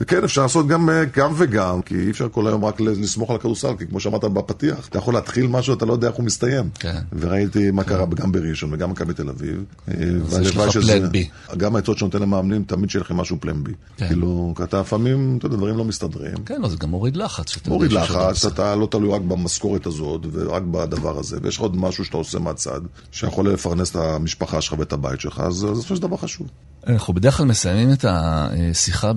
[0.00, 3.36] וכן, אפשר לעשות גם, אה, גם וגם, כי אי אפשר כל היום רק לסמוך על
[3.36, 6.70] הכדורסל, כי כמו שאמרת בפתיח, אתה יכול להתחיל משהו, אתה לא יודע איך הוא מסתיים.
[6.74, 6.98] כן.
[7.18, 7.88] וראיתי מה כן.
[7.88, 9.64] קרה גם בראשון וגם מכבי תל אביב.
[9.88, 9.94] אה,
[10.26, 11.28] אז יש לך פלן בי.
[11.56, 13.72] גם העצות שנותן למאמנים, תמיד שיהיה לכם משהו פלן בי.
[13.96, 14.08] כן.
[14.08, 16.34] כאילו, אתה לפעמים, אתה יודע, דברים לא מסתדרים.
[16.46, 17.66] כן, זה גם מוריד לחץ.
[17.66, 22.04] מוריד לחץ, אתה לא תלוי רק במשכורת הזאת, ורק בדבר הזה, ויש לך עוד משהו
[22.04, 22.80] שאתה עושה מהצד,
[23.12, 26.46] שיכול לפרנס את המשפחה שלך ואת הבית שלך, אז זה חושב שזה דבר חשוב.
[26.86, 29.12] אנחנו בדרך כלל מסיימים את השיחה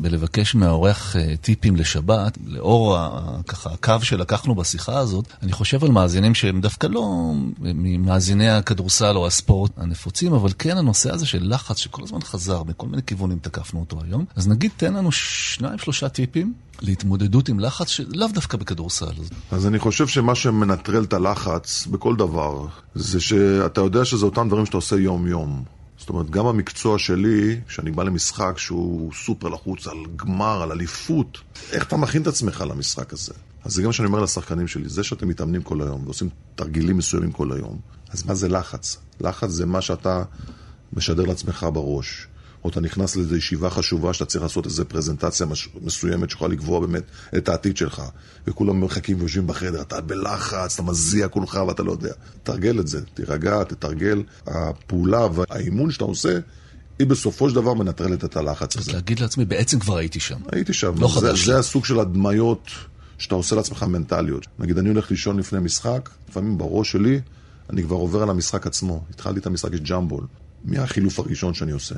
[0.00, 2.96] בלבקש מהאורח אה, טיפים לשבת, לאור
[3.46, 9.26] ככה הקו שלקחנו בשיחה הזאת, אני חושב על מאזינים שהם דווקא לא ממאזיני הכדורסל או
[9.26, 13.80] הספורט הנפוצים, אבל כן הנושא הזה של לחץ שכל הזמן חזר, בכל מיני כיוונים תקפנו
[13.80, 14.24] אותו היום.
[14.36, 19.14] אז נגיד תן לנו שניים שלושה טיפים להתמודדות עם לחץ שלאו דווקא בכדורסל.
[19.50, 24.66] אז אני חושב שמה שמנטרל את הלחץ בכל דבר, זה שאתה יודע שזה אותם דברים
[24.66, 25.64] שאתה עושה יום-יום.
[26.04, 31.38] זאת אומרת, גם המקצוע שלי, כשאני בא למשחק שהוא סופר לחוץ על גמר, על אליפות,
[31.72, 33.32] איך אתה מכין את עצמך למשחק הזה?
[33.64, 36.96] אז זה גם מה שאני אומר לשחקנים שלי, זה שאתם מתאמנים כל היום ועושים תרגילים
[36.96, 37.78] מסוימים כל היום,
[38.10, 38.96] אז מה זה לחץ?
[39.20, 40.22] לחץ זה מה שאתה
[40.92, 42.26] משדר לעצמך בראש.
[42.64, 45.68] או אתה נכנס לאיזו ישיבה חשובה שאתה צריך לעשות איזו פרזנטציה מש...
[45.82, 47.02] מסוימת שיכולה לקבוע באמת
[47.36, 48.02] את העתיד שלך.
[48.46, 52.12] וכולם מחכים ויושבים בחדר, אתה בלחץ, אתה מזיע כולך ואתה לא יודע.
[52.42, 54.22] תרגל את זה, תירגע, תתרגל.
[54.46, 56.38] הפעולה והאימון שאתה עושה,
[56.98, 58.92] היא בסופו של דבר מנטרלת את הלחץ הזה.
[58.92, 60.38] להגיד לעצמי, בעצם כבר הייתי שם.
[60.52, 60.94] הייתי שם.
[60.98, 61.46] לא זה, חדש.
[61.46, 62.70] זה הסוג של הדמיות
[63.18, 64.46] שאתה עושה לעצמך מנטליות.
[64.58, 67.20] נגיד, אני הולך לישון לפני משחק, לפעמים בראש שלי,
[67.70, 69.04] אני כבר עובר על המשחק עצמו.
[69.10, 70.26] התחלתי את המשחק, יש ג'מבול.
[70.64, 71.94] מי החילוף הראשון שאני עושה?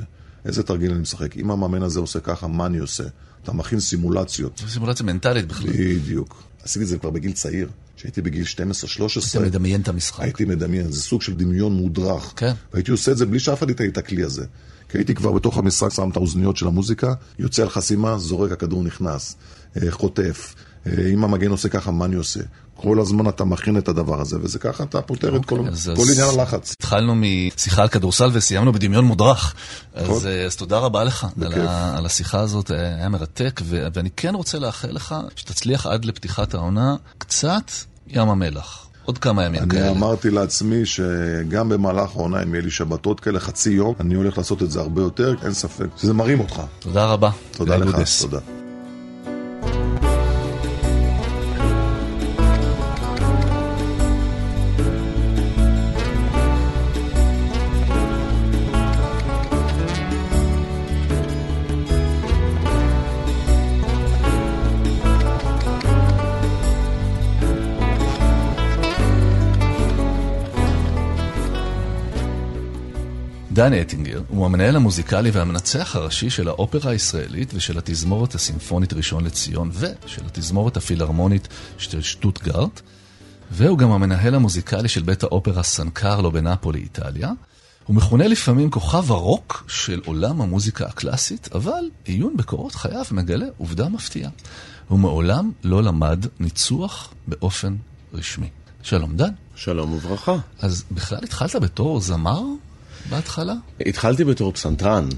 [0.47, 1.37] איזה תרגיל אני משחק?
[1.37, 3.03] אם המאמן הזה עושה ככה, מה אני עושה?
[3.43, 4.63] אתה מכין סימולציות.
[4.69, 5.69] סימולציה מנטלית בכלל.
[5.69, 6.43] בדיוק.
[6.63, 7.69] עשיתי את זה כבר בגיל צעיר.
[7.97, 8.47] כשהייתי בגיל 12-13.
[8.55, 10.23] היית מדמיין את המשחק.
[10.23, 12.33] הייתי מדמיין, זה סוג של דמיון מודרך.
[12.35, 12.53] כן.
[12.73, 14.45] והייתי עושה את זה בלי שאף אחד ייתן לי את הכלי הזה.
[14.89, 18.83] כי הייתי כבר בתוך המשחק, שם את האוזניות של המוזיקה, יוצא על חסימה, זורק, הכדור
[18.83, 19.35] נכנס,
[19.77, 20.55] אה, חוטף.
[20.97, 22.39] אה, אם המגן עושה ככה, מה אני עושה?
[22.75, 26.01] כל הזמן אתה מכין את הדבר הזה, וזה ככה אתה פותר את כל, אז- כל
[26.01, 26.73] אז- עניין הלחץ.
[26.79, 29.53] התחלנו משיחה על כדורסל וסיימנו בדמיון מודרך.
[29.93, 30.27] אז, נכון.
[30.27, 31.57] אה, אז תודה רבה לך על, בכיף.
[31.67, 36.05] ה, על השיחה הזאת, אה, היה מרתק, ו, ואני כן רוצה לאחל לך שתצליח עד
[36.05, 37.71] לפתיחת העונה קצת
[38.07, 38.83] ים המלח.
[39.05, 39.89] עוד כמה ימים אני כאלה.
[39.91, 44.63] אמרתי לעצמי שגם במהלך העונה, אם יהיה לי שבתות כאלה, חצי יום, אני הולך לעשות
[44.63, 45.85] את זה הרבה יותר, אין ספק.
[45.97, 46.61] שזה מרים אותך.
[46.79, 47.29] תודה רבה.
[47.51, 48.21] תודה לך, גודס.
[48.21, 48.39] תודה.
[73.57, 79.71] דן אטינגר הוא המנהל המוזיקלי והמנצח הראשי של האופרה הישראלית ושל התזמורת הסימפונית ראשון לציון
[79.73, 82.81] ושל התזמורת הפילהרמונית של שטוטגרט
[83.51, 87.31] והוא גם המנהל המוזיקלי של בית האופרה סן קרלו בנפולי, איטליה.
[87.85, 93.89] הוא מכונה לפעמים כוכב הרוק של עולם המוזיקה הקלאסית, אבל עיון בקורות חייו מגלה עובדה
[93.89, 94.31] מפתיעה.
[94.87, 97.75] הוא מעולם לא למד ניצוח באופן
[98.13, 98.49] רשמי.
[98.83, 99.31] שלום דן.
[99.55, 100.35] שלום וברכה.
[100.59, 102.41] אז בכלל התחלת בתור זמר
[103.09, 103.53] בהתחלה?
[103.85, 105.09] התחלתי בתור פסנתרן,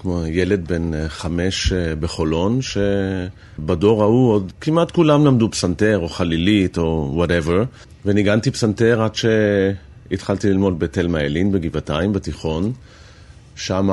[0.00, 6.08] כמו ילד בן אה, חמש אה, בחולון, שבדור ההוא עוד כמעט כולם למדו פסנתר או
[6.08, 7.64] חלילית או whatever,
[8.04, 12.72] וניגנתי פסנתר עד שהתחלתי ללמוד בתלמה ילין בגבעתיים בתיכון.
[13.56, 13.90] שם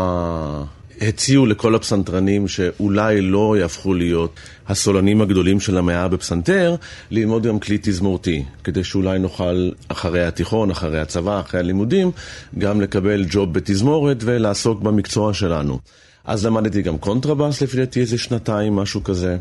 [1.02, 6.76] הציעו לכל הפסנתרנים שאולי לא יהפכו להיות הסולנים הגדולים של המאה בפסנתר,
[7.12, 12.12] ללמוד גם כלי תזמורתי, כדי שאולי נוכל אחרי התיכון, אחרי הצבא, אחרי הלימודים,
[12.58, 15.80] גם לקבל ג'וב בתזמורת ולעסוק במקצוע שלנו.
[16.26, 19.38] אז למדתי גם קונטרבאס לפי דעתי איזה שנתיים, משהו כזה.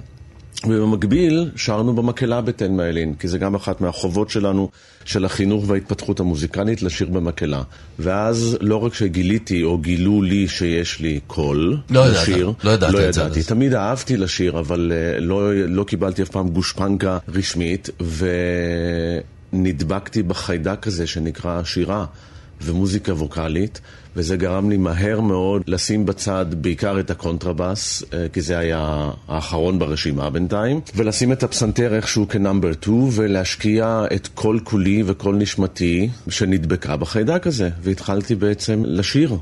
[0.66, 4.68] ובמקביל שרנו במקהלה בתלמה ילין, כי זה גם אחת מהחובות שלנו,
[5.04, 7.62] של החינוך וההתפתחות המוזיקלית, לשיר במקהלה.
[7.98, 12.92] ואז לא רק שגיליתי או גילו לי שיש לי קול לא ידעת, לשיר, לא ידעת
[12.92, 13.40] לא ידעתי.
[13.40, 13.46] אז.
[13.46, 17.90] תמיד אהבתי לשיר, אבל אה, לא, לא קיבלתי אף פעם גושפנקה רשמית,
[19.52, 22.06] ונדבקתי בחיידק הזה שנקרא שירה
[22.62, 23.80] ומוזיקה ווקאלית,
[24.16, 29.78] וזה גרם לי מהר מאוד לשים בצד בעיקר את הקונטרבאס, אה, כי זה היה האחרון
[29.78, 36.08] ברשימה בינתיים, ולשים את הפסנתר איכשהו כ number 2, ולהשקיע את כל כולי וכל נשמתי
[36.28, 39.36] שנדבקה בחיידק הזה, והתחלתי בעצם לשיר.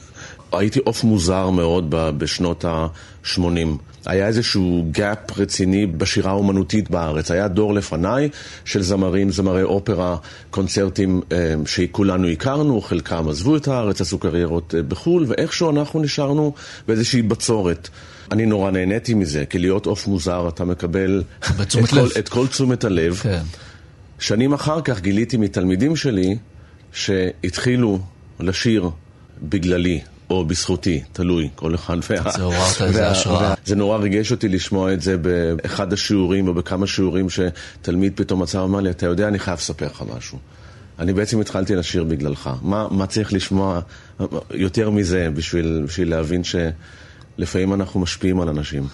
[0.52, 3.97] הייתי עוף מוזר מאוד בשנות ה-80.
[4.08, 7.30] היה איזשהו gap רציני בשירה האומנותית בארץ.
[7.30, 8.28] היה דור לפניי
[8.64, 10.16] של זמרים, זמרי אופרה,
[10.50, 16.54] קונצרטים אה, שכולנו הכרנו, חלקם עזבו את הארץ, עשו קריירות אה, בחו"ל, ואיכשהו אנחנו נשארנו
[16.88, 17.88] באיזושהי בצורת.
[18.32, 21.22] אני נורא נהניתי מזה, כי להיות עוף מוזר אתה מקבל
[21.58, 22.08] בתשומת את כל.
[22.18, 23.14] את כל תשומת הלב.
[23.14, 23.42] כן.
[24.18, 26.36] שנים אחר כך גיליתי מתלמידים שלי
[26.92, 27.98] שהתחילו
[28.40, 28.90] לשיר
[29.42, 30.00] בגללי.
[30.30, 32.30] או בזכותי, תלוי, כל אחד וה...
[32.30, 33.54] זה עוררת איזה השראה.
[33.64, 38.58] זה נורא ריגש אותי לשמוע את זה באחד השיעורים או בכמה שיעורים שתלמיד פתאום מצא
[38.58, 40.38] ואמר לי, אתה יודע, אני חייב לספר לך משהו.
[40.98, 42.50] אני בעצם התחלתי לשיר בגללך.
[42.62, 43.80] מה, מה צריך לשמוע
[44.54, 48.86] יותר מזה בשביל, בשביל להבין שלפעמים אנחנו משפיעים על אנשים?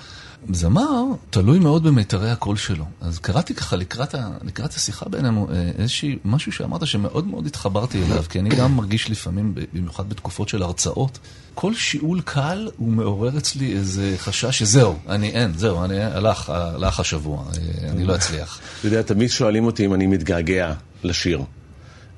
[0.52, 2.84] זמר תלוי מאוד במיתרי הקול שלו.
[3.00, 8.02] אז קראתי ככה לקראת, ה, לקראת השיחה בינינו אה, איזושהי, משהו שאמרת שמאוד מאוד התחברתי
[8.02, 11.18] אליו, כי אני גם מרגיש לפעמים, במיוחד בתקופות של הרצאות,
[11.54, 17.00] כל שיעול קל הוא מעורר אצלי איזה חשש שזהו, אני אין, זהו, אני הלך, הלך
[17.00, 18.60] השבוע, אה, אני לא אצליח.
[18.78, 20.72] אתה יודע, תמיד שואלים אותי אם אני מתגעגע
[21.04, 21.42] לשיר,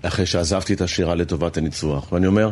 [0.03, 2.13] אחרי שעזבתי את השירה לטובת הניצוח.
[2.13, 2.51] ואני אומר,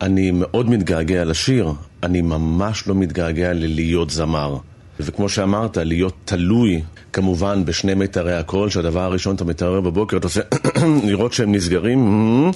[0.00, 1.72] אני מאוד מתגעגע לשיר,
[2.02, 4.56] אני ממש לא מתגעגע ללהיות זמר.
[5.00, 10.40] וכמו שאמרת, להיות תלוי כמובן בשני מיתרי הקול, שהדבר הראשון אתה מתערער בבוקר, אתה עושה
[11.08, 12.50] לראות שהם נסגרים,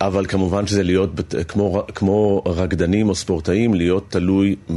[0.00, 1.10] אבל כמובן שזה להיות
[1.48, 4.72] כמו, כמו רקדנים או ספורטאים, להיות תלוי 100%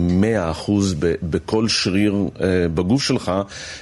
[1.00, 3.32] ב- בכל שריר אה, בגוף שלך,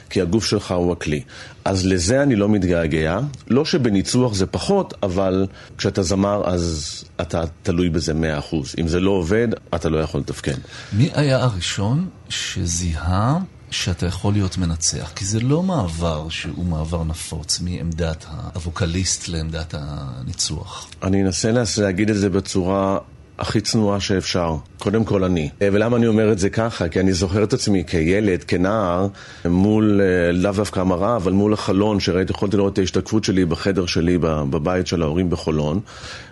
[0.10, 1.22] כי הגוף שלך הוא הכלי.
[1.66, 3.20] אז לזה אני לא מתגעגע.
[3.48, 8.14] לא שבניצוח זה פחות, אבל כשאתה זמר אז אתה תלוי בזה
[8.52, 8.56] 100%.
[8.80, 10.58] אם זה לא עובד, אתה לא יכול לתפקד.
[10.94, 13.38] מי היה הראשון שזיהה
[13.72, 15.12] שאתה יכול להיות מנצח?
[15.16, 20.90] כי זה לא מעבר שהוא מעבר נפוץ מעמדת הווקליסט לעמדת הניצוח.
[21.04, 22.98] אני אנסה להגיד את זה בצורה
[23.40, 24.56] הכי צנועה שאפשר.
[24.80, 25.50] קודם כל אני.
[25.62, 26.90] אה, ולמה אני אומר את זה ככה?
[26.90, 29.08] כי אני זוכר את עצמי כילד, כנער,
[29.46, 33.86] מול, אה, לאו דווקא המראה, אבל מול החלון, שראיתי, יכולתי לראות את ההשתקפות שלי בחדר
[33.86, 35.80] שלי, בבית של ההורים בחולון,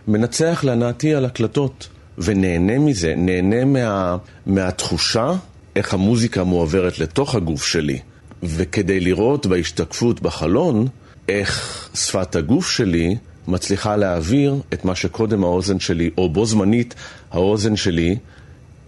[0.07, 1.87] מנצח להנאתי על הקלטות.
[2.17, 5.33] ונהנה מזה, נהנה מה, מהתחושה
[5.75, 7.99] איך המוזיקה מועברת לתוך הגוף שלי.
[8.43, 10.87] וכדי לראות בהשתקפות בחלון
[11.29, 13.15] איך שפת הגוף שלי
[13.47, 16.95] מצליחה להעביר את מה שקודם האוזן שלי, או בו זמנית
[17.31, 18.15] האוזן שלי,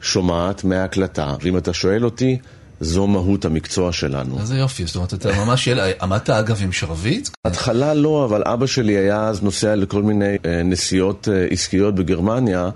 [0.01, 1.35] שומעת מההקלטה.
[1.41, 2.37] ואם אתה שואל אותי,
[2.79, 4.39] זו מהות המקצוע שלנו.
[4.39, 5.67] איזה יופי, זאת אומרת, אתה ממש
[6.01, 7.29] עמדת אגב עם שרביט?
[7.45, 12.69] התחלה לא, אבל אבא שלי היה אז נוסע לכל מיני אה, נסיעות אה, עסקיות בגרמניה.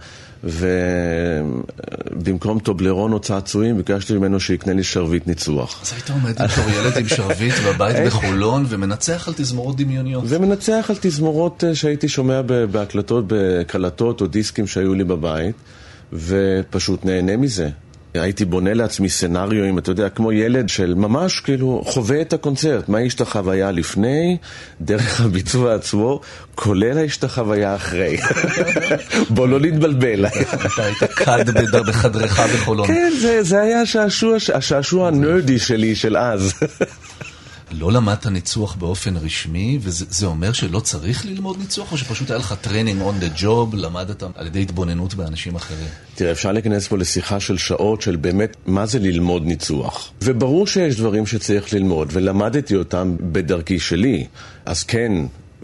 [2.14, 5.80] ובמקום טובלרון או צעצועים ביקשתי ממנו שיקנה לי שרביט ניצוח.
[5.82, 10.24] אז היית עומד בתור ילד עם שרביט בבית בחולון ומנצח על תזמורות דמיוניות.
[10.28, 15.56] ומנצח על תזמורות אה, שהייתי שומע בהקלטות, בקלטות או דיסקים שהיו לי בבית,
[16.14, 17.70] ופשוט נהנה מזה.
[18.14, 22.90] הייתי בונה לעצמי scenario, אם אתה יודע, כמו ילד של ממש כאילו חווה את הקונצרט.
[22.90, 24.38] מה יש את החוויה לפני,
[24.82, 26.22] דרך הביצוע עצמו,
[26.56, 28.18] כולל יש את החוויה אחרי.
[29.36, 30.26] בוא לא נתבלבל.
[30.26, 31.46] אתה היית לבד
[31.88, 32.88] בחדרך בחולון.
[32.88, 33.82] כן, זה היה
[34.54, 36.54] השעשוע הנרדי שלי של אז.
[37.72, 42.54] לא למדת ניצוח באופן רשמי, וזה אומר שלא צריך ללמוד ניצוח, או שפשוט היה לך
[42.62, 45.88] training on the job, למדת על ידי התבוננות באנשים אחרים?
[46.16, 50.12] תראה, אפשר להיכנס פה לשיחה של שעות של באמת, מה זה ללמוד ניצוח?
[50.22, 54.26] וברור שיש דברים שצריך ללמוד, ולמדתי אותם בדרכי שלי.
[54.66, 55.12] אז כן,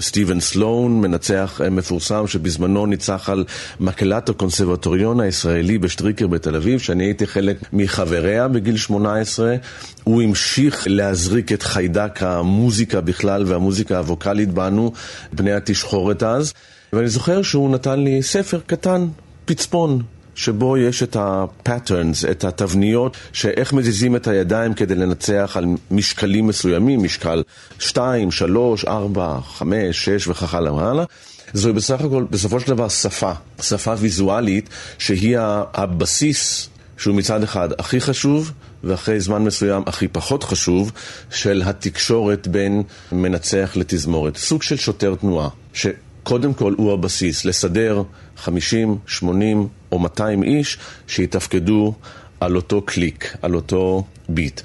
[0.01, 3.45] סטיבן סלון, מנצח אה, מפורסם שבזמנו ניצח על
[3.79, 9.55] מקהלת הקונסרבטוריון הישראלי בשטריקר בתל אביב, שאני הייתי חלק מחבריה בגיל 18.
[10.03, 14.91] הוא המשיך להזריק את חיידק המוזיקה בכלל והמוזיקה הווקאלית בנו,
[15.33, 16.53] בני התשחורת אז.
[16.93, 19.07] ואני זוכר שהוא נתן לי ספר קטן,
[19.45, 20.01] פצפון,
[20.35, 27.03] שבו יש את ה-patterns, את התבניות, שאיך מזיזים את הידיים כדי לנצח על משקלים מסוימים,
[27.03, 27.43] משקל
[27.79, 31.05] 2, 3, 4, 5, 6 וכך הלאה והלאה.
[31.53, 35.37] זוהי בסך הכל, בסופו של דבר, שפה, שפה ויזואלית, שהיא
[35.73, 38.51] הבסיס שהוא מצד אחד הכי חשוב,
[38.83, 40.91] ואחרי זמן מסוים הכי פחות חשוב,
[41.31, 44.37] של התקשורת בין מנצח לתזמורת.
[44.37, 48.03] סוג של שוטר תנועה, שקודם כל הוא הבסיס, לסדר
[48.37, 50.77] 50, 80 או 200 איש
[51.07, 51.93] שיתפקדו
[52.39, 54.61] על אותו קליק, על אותו ביט.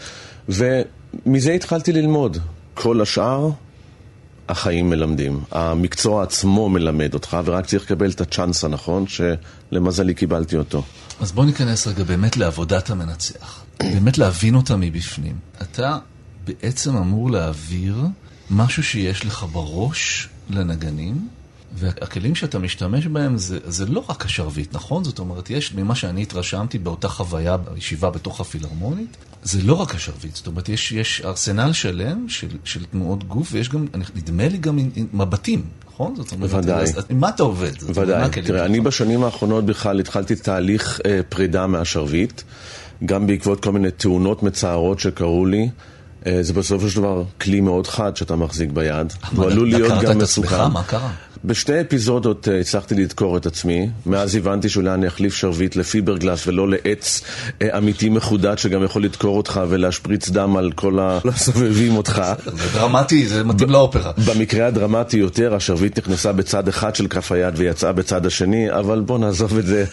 [0.48, 2.38] ומזה התחלתי ללמוד.
[2.74, 3.50] כל השאר,
[4.48, 5.40] החיים מלמדים.
[5.50, 10.82] המקצוע עצמו מלמד אותך, ורק צריך לקבל את הצ'אנס הנכון, שלמזלי קיבלתי אותו.
[11.20, 13.64] אז בוא ניכנס רגע באמת לעבודת המנצח.
[13.80, 15.36] באמת להבין אותה מבפנים.
[15.62, 15.98] אתה
[16.46, 17.96] בעצם אמור להעביר
[18.50, 21.28] משהו שיש לך בראש לנגנים,
[21.74, 25.04] והכלים שאתה משתמש בהם זה, זה לא רק השרביט, נכון?
[25.04, 30.36] זאת אומרת, יש, ממה שאני התרשמתי באותה חוויה בישיבה בתוך הפילהרמונית, זה לא רק השרביט,
[30.36, 34.78] זאת אומרת, יש, יש ארסנל שלם של, של תנועות גוף, ויש גם, נדמה לי גם
[35.12, 36.16] מבטים, נכון?
[36.16, 36.82] זאת אומרת, ודאי.
[36.82, 37.72] אז עם מה אתה עובד?
[37.82, 38.28] ודאי.
[38.44, 42.42] תראה, אני בשנים האחרונות בכלל התחלתי תהליך אה, פרידה מהשרביט,
[43.04, 45.68] גם בעקבות כל מיני תאונות מצערות שקרו לי.
[46.26, 49.12] אה, זה בסופו של דבר כלי מאוד חד שאתה מחזיק ביד.
[49.36, 50.66] הוא עלול להיות גם מסוכן.
[50.72, 51.10] מה קרה?
[51.44, 56.68] בשתי אפיזודות uh, הצלחתי לדקור את עצמי, מאז הבנתי שאולי אני אחליף שרביט לפיברגלס ולא
[56.68, 62.22] לעץ uh, אמיתי מחודד שגם יכול לדקור אותך ולהשפריץ דם על כל הסובבים אותך.
[62.44, 64.12] זה דרמטי, זה מתאים לאופרה.
[64.26, 69.18] במקרה הדרמטי יותר, השרביט נכנסה בצד אחד של כף היד ויצאה בצד השני, אבל בוא
[69.18, 69.84] נעזוב את זה.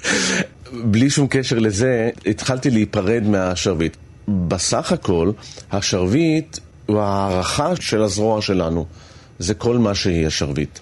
[0.90, 3.96] בלי שום קשר לזה, התחלתי להיפרד מהשרביט.
[4.28, 5.30] בסך הכל,
[5.72, 8.86] השרביט הוא הערכה של הזרוע שלנו.
[9.38, 10.78] זה כל מה שהיא השרביט.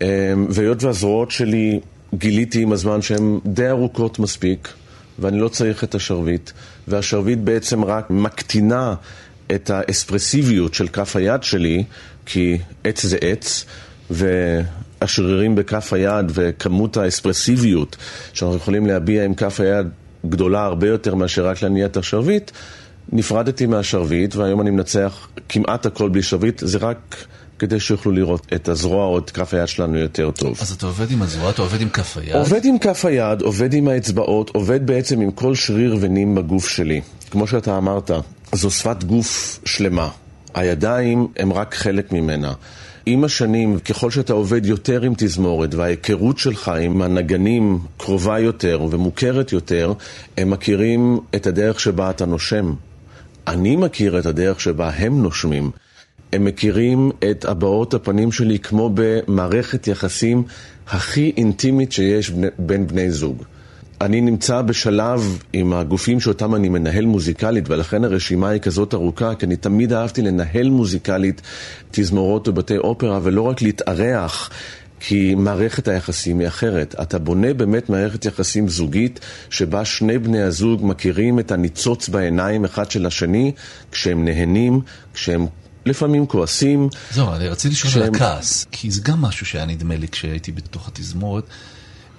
[0.00, 0.06] אמ,
[0.48, 1.80] והיות והזרועות שלי
[2.14, 4.68] גיליתי עם הזמן שהן די ארוכות מספיק,
[5.18, 6.50] ואני לא צריך את השרביט,
[6.88, 8.94] והשרביט בעצם רק מקטינה
[9.54, 11.84] את האספרסיביות של כף היד שלי,
[12.26, 13.64] כי עץ זה עץ,
[14.10, 17.96] והשרירים בכף היד וכמות האספרסיביות
[18.32, 19.86] שאנחנו יכולים להביע עם כף היד
[20.26, 22.50] גדולה הרבה יותר מאשר רק להניע את השרביט,
[23.12, 27.26] נפרדתי מהשרביט, והיום אני מנצח כמעט הכל בלי שרביט, זה רק
[27.58, 30.56] כדי שיוכלו לראות את הזרוע או את כף היד שלנו יותר טוב.
[30.60, 32.36] אז אתה עובד עם הזרוע, אתה עובד עם כף היד?
[32.36, 37.00] עובד עם כף היד, עובד עם האצבעות, עובד בעצם עם כל שריר ונים בגוף שלי.
[37.30, 38.10] כמו שאתה אמרת,
[38.52, 40.08] זו שפת גוף שלמה.
[40.54, 42.52] הידיים הם רק חלק ממנה.
[43.06, 49.52] עם השנים, ככל שאתה עובד יותר עם תזמורת וההיכרות שלך עם הנגנים קרובה יותר ומוכרת
[49.52, 49.92] יותר,
[50.36, 52.74] הם מכירים את הדרך שבה אתה נושם.
[53.46, 55.70] אני מכיר את הדרך שבה הם נושמים.
[56.36, 60.42] הם מכירים את הבעות הפנים שלי כמו במערכת יחסים
[60.88, 63.42] הכי אינטימית שיש בין בני זוג.
[64.00, 69.46] אני נמצא בשלב עם הגופים שאותם אני מנהל מוזיקלית, ולכן הרשימה היא כזאת ארוכה, כי
[69.46, 71.42] אני תמיד אהבתי לנהל מוזיקלית
[71.90, 74.50] תזמורות ובתי אופרה, ולא רק להתארח.
[75.00, 76.94] כי מערכת היחסים היא אחרת.
[77.02, 79.20] אתה בונה באמת מערכת יחסים זוגית
[79.50, 83.52] שבה שני בני הזוג מכירים את הניצוץ בעיניים אחד של השני
[83.92, 84.80] כשהם נהנים,
[85.14, 85.46] כשהם
[85.86, 86.88] לפעמים כועסים.
[87.10, 88.02] זהו, אני רציתי לשאול כשהם...
[88.02, 91.44] על הכעס, כי זה גם משהו שהיה נדמה לי כשהייתי בתוך התזמורת.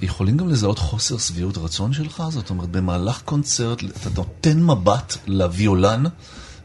[0.01, 2.23] יכולים גם לזהות חוסר שביעות רצון שלך?
[2.29, 6.03] זאת אומרת, במהלך קונצרט אתה נותן מבט לוויולן,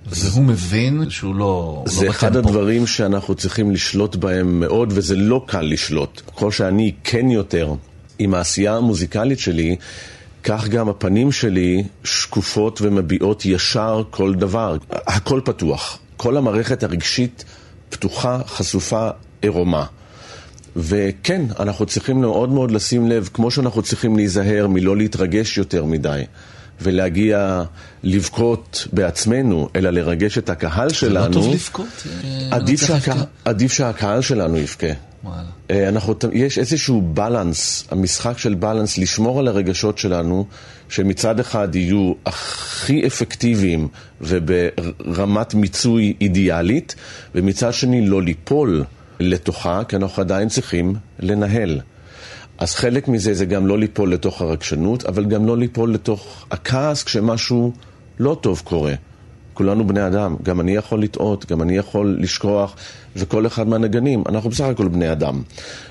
[0.06, 5.44] והוא מבין שהוא לא, זה לא אחד הדברים שאנחנו צריכים לשלוט בהם מאוד, וזה לא
[5.46, 6.22] קל לשלוט.
[6.26, 7.74] ככל שאני כן יותר
[8.18, 9.76] עם העשייה המוזיקלית שלי,
[10.44, 14.76] כך גם הפנים שלי שקופות ומביעות ישר כל דבר.
[14.90, 15.98] הכל פתוח.
[16.16, 17.44] כל המערכת הרגשית
[17.88, 19.08] פתוחה, חשופה,
[19.42, 19.84] עירומה.
[20.76, 26.22] וכן, אנחנו צריכים מאוד מאוד לשים לב, כמו שאנחנו צריכים להיזהר מלא להתרגש יותר מדי.
[26.80, 27.62] ולהגיע
[28.02, 31.22] לבכות בעצמנו, אלא לרגש את הקהל שלנו.
[31.22, 31.86] זה לא טוב לבכות?
[32.24, 33.14] אה, עדיף, שהקה...
[33.44, 34.92] עדיף שהקהל שלנו יבכה.
[35.70, 40.46] אה, אנחנו, יש איזשהו בלנס, המשחק של בלנס, לשמור על הרגשות שלנו,
[40.88, 43.88] שמצד אחד יהיו הכי אפקטיביים
[44.20, 46.94] וברמת מיצוי אידיאלית,
[47.34, 48.84] ומצד שני לא ליפול
[49.20, 51.80] לתוכה, כי אנחנו עדיין צריכים לנהל.
[52.58, 57.02] אז חלק מזה זה גם לא ליפול לתוך הרגשנות, אבל גם לא ליפול לתוך הכעס
[57.02, 57.72] כשמשהו
[58.18, 58.94] לא טוב קורה.
[59.54, 62.76] כולנו בני אדם, גם אני יכול לטעות, גם אני יכול לשכוח,
[63.16, 65.42] וכל אחד מהנגנים, אנחנו בסך הכל בני אדם.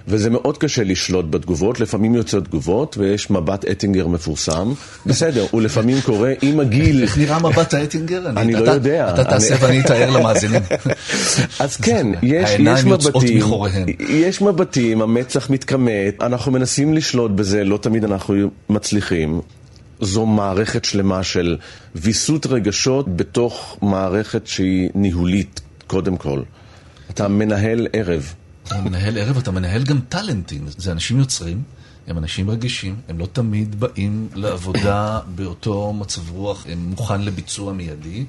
[0.08, 4.74] וזה מאוד קשה לשלוט בתגובות, לפעמים יוצאות תגובות, ויש מבט אטינגר מפורסם,
[5.06, 7.02] בסדר, הוא לפעמים קורה עם הגיל.
[7.04, 8.30] איך נראה מבט האטינגר?
[8.38, 9.14] אני לא יודע.
[9.14, 10.62] אתה תעשה ואני אתאר למאזינים.
[11.60, 13.44] אז כן, יש מבטים,
[14.10, 18.36] יש מבטים, המצח מתכמת, אנחנו מנסים לשלוט בזה, לא תמיד אנחנו
[18.70, 19.42] מצליחים.
[20.02, 21.58] זו מערכת שלמה של
[21.96, 26.42] ויסות רגשות בתוך מערכת שהיא ניהולית, קודם כל.
[27.10, 28.34] אתה מנהל ערב.
[28.68, 30.66] אתה מנהל ערב, אתה מנהל גם טאלנטים.
[30.78, 31.62] זה אנשים יוצרים,
[32.08, 38.26] הם אנשים רגישים, הם לא תמיד באים לעבודה באותו מצב רוח, הם מוכן לביצוע מיידי.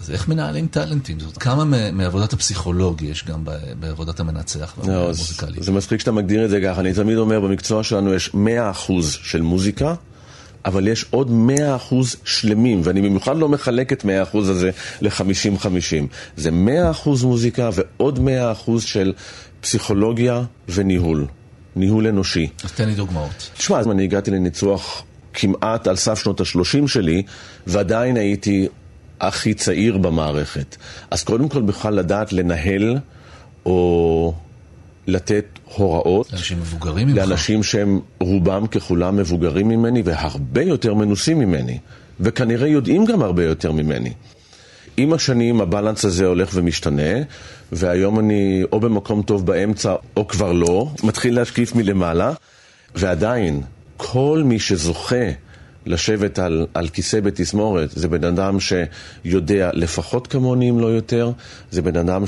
[0.00, 1.20] אז איך מנהלים טאלנטים?
[1.20, 3.44] זאת כמה מעבודת הפסיכולוג יש גם
[3.80, 5.56] בעבודת המנצח והמוזיקלי?
[5.56, 6.80] לא, זה מצחיק שאתה מגדיר את זה ככה.
[6.80, 8.30] אני תמיד אומר, במקצוע שלנו יש
[8.88, 9.94] 100% של מוזיקה.
[10.66, 11.30] אבל יש עוד
[11.90, 11.94] 100%
[12.24, 15.68] שלמים, ואני במיוחד לא מחלק את 100% הזה ל-50-50.
[16.36, 16.50] זה
[17.04, 18.28] 100% מוזיקה ועוד
[18.68, 19.12] 100% של
[19.60, 21.26] פסיכולוגיה וניהול.
[21.76, 22.48] ניהול אנושי.
[22.64, 23.50] אז תן לי דוגמאות.
[23.56, 25.02] תשמע, אני הגעתי לניצוח
[25.34, 27.22] כמעט על סף שנות ה-30 שלי,
[27.66, 28.68] ועדיין הייתי
[29.20, 30.76] הכי צעיר במערכת.
[31.10, 32.98] אז קודם כל בכלל לדעת לנהל,
[33.66, 34.34] או
[35.06, 35.44] לתת
[35.74, 36.32] הוראות.
[36.32, 37.08] לאנשים מבוגרים.
[37.08, 41.78] לאנשים שהם רובם ככולם מבוגרים ממני והרבה יותר מנוסים ממני.
[42.20, 44.12] וכנראה יודעים גם הרבה יותר ממני.
[44.96, 47.22] עם השנים הבלנס הזה הולך ומשתנה,
[47.72, 52.32] והיום אני או במקום טוב באמצע או כבר לא, מתחיל להשקיף מלמעלה,
[52.94, 53.62] ועדיין,
[53.96, 55.24] כל מי שזוכה
[55.86, 57.90] לשבת על, על כיסא בתזמורת.
[57.90, 61.30] זה בן אדם שיודע לפחות כמוני, אם לא יותר.
[61.70, 62.26] זה בן אדם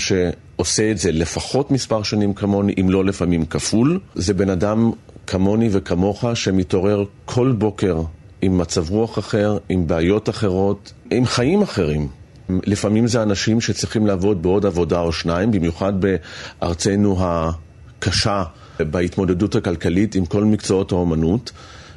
[0.59, 4.00] שעושה את זה לפחות מספר שנים כמוני, אם לא לפעמים כפול.
[4.14, 4.90] זה בן אדם
[5.26, 8.02] כמוני וכמוך שמתעורר כל בוקר
[8.42, 12.09] עם מצב רוח אחר, עם בעיות אחרות, עם חיים אחרים.
[12.50, 18.42] לפעמים זה אנשים שצריכים לעבוד בעוד עבודה או שניים, במיוחד בארצנו הקשה,
[18.80, 21.52] בהתמודדות הכלכלית עם כל מקצועות האומנות.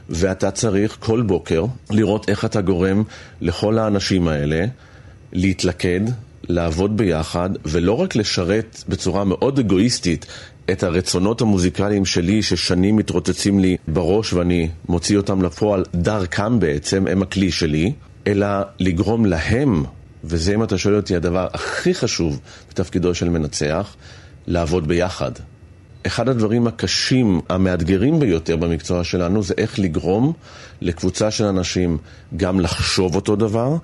[0.10, 3.04] ואתה צריך כל בוקר לראות איך אתה גורם
[3.42, 4.66] לכל האנשים האלה
[5.34, 6.02] להתלכד,
[6.50, 10.26] לעבוד ביחד, ולא רק לשרת בצורה מאוד אגואיסטית
[10.72, 17.22] את הרצונות המוזיקליים שלי, ששנים מתרוצצים לי בראש ואני מוציא אותם לפועל דרכם בעצם, הם
[17.22, 17.94] הכלי שלי,
[18.28, 18.48] אלא
[18.80, 19.84] לגרום להם,
[20.24, 22.40] וזה אם אתה שואל אותי הדבר הכי חשוב
[22.70, 23.96] בתפקידו של מנצח,
[24.48, 25.32] לעבוד ביחד.
[26.08, 30.34] אחד הדברים הקשים, המאתגרים ביותר במקצוע שלנו, זה איך לגרום
[30.82, 31.98] לקבוצה של אנשים
[32.38, 33.76] גם לחשוב אותו דבר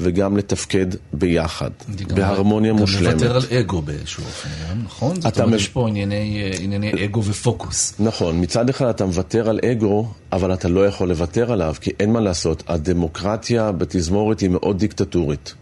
[0.00, 1.70] וגם לתפקד ביחד,
[2.14, 3.14] בהרמוניה גם מושלמת.
[3.14, 4.48] גם לוותר על אגו באיזשהו אופן,
[4.84, 5.20] נכון?
[5.20, 7.94] זאת אומרת, יש פה ענייני, ענייני אגו ופוקוס.
[7.98, 12.12] נכון, מצד אחד אתה מוותר על אגו, אבל אתה לא יכול לוותר עליו, כי אין
[12.12, 15.54] מה לעשות, הדמוקרטיה בתזמורת היא מאוד דיקטטורית.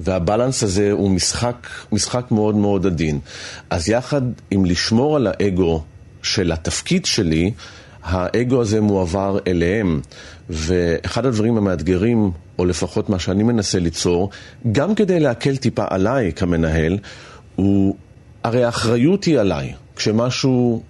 [0.00, 3.18] והבלנס הזה הוא משחק, משחק מאוד מאוד עדין.
[3.70, 5.82] אז יחד עם לשמור על האגו
[6.22, 7.50] של התפקיד שלי,
[8.02, 10.00] האגו הזה מועבר אליהם.
[10.50, 14.30] ואחד הדברים המאתגרים, או לפחות מה שאני מנסה ליצור,
[14.72, 16.98] גם כדי להקל טיפה עליי כמנהל,
[17.56, 17.96] הוא,
[18.44, 19.72] הרי האחריות היא עליי.
[19.96, 20.82] כשמשהו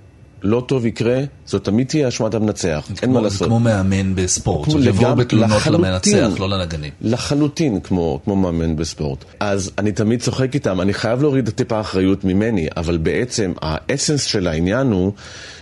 [0.43, 3.49] לא טוב יקרה, זאת תמיד תהיה אשמת המנצח, אין מה לעשות.
[3.49, 5.67] כמו מאמן בספורט, כמו זאת לבוא בתלונות.
[5.67, 6.93] למנצח, לא לנגנים.
[7.01, 9.25] לחלוטין כמו, כמו מאמן בספורט.
[9.41, 14.25] אז אני תמיד צוחק איתם, אני חייב להוריד את טיפה האחריות ממני, אבל בעצם האסנס
[14.25, 15.13] של העניין הוא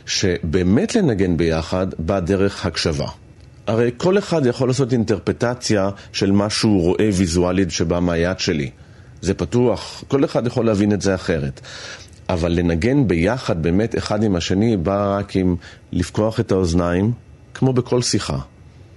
[0.07, 3.07] שבאמת לנגן ביחד בא דרך הקשבה.
[3.67, 8.71] הרי כל אחד יכול לעשות אינטרפטציה של מה שהוא רואה ויזואלית שבא מהיד שלי.
[9.21, 11.61] זה פתוח, כל אחד יכול להבין את זה אחרת.
[12.29, 15.57] אבל לנגן ביחד באמת אחד עם השני בא רק עם
[15.93, 17.13] לפקוח את האוזניים,
[17.55, 18.39] כמו בכל שיחה.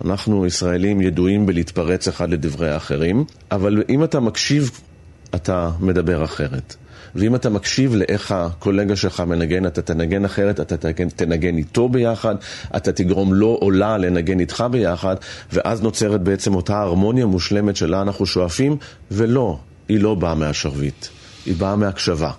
[0.06, 4.72] אנחנו ישראלים ידועים בלהתפרץ אחד לדברי האחרים, אבל אם אתה מקשיב,
[5.36, 6.76] אתה מדבר אחרת.
[7.16, 12.36] ואם אתה מקשיב לאיך הקולגה שלך מנגן, אתה תנגן אחרת, אתה תנגן, תנגן איתו ביחד,
[12.76, 15.16] אתה תגרום לו או לה לנגן איתך ביחד,
[15.54, 18.78] ואז נוצרת בעצם אותה הרמוניה מושלמת שלה אנחנו שואפים,
[19.12, 19.60] ולא,
[19.90, 21.06] היא לא באה מהשרביט,
[21.46, 22.32] היא באה מהקשבה.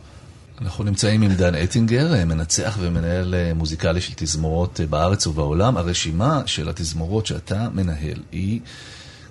[0.63, 5.77] אנחנו נמצאים עם דן אטינגר, מנצח ומנהל אה, מוזיקלי של תזמורות אה, בארץ ובעולם.
[5.77, 8.61] הרשימה של התזמורות שאתה מנהל היא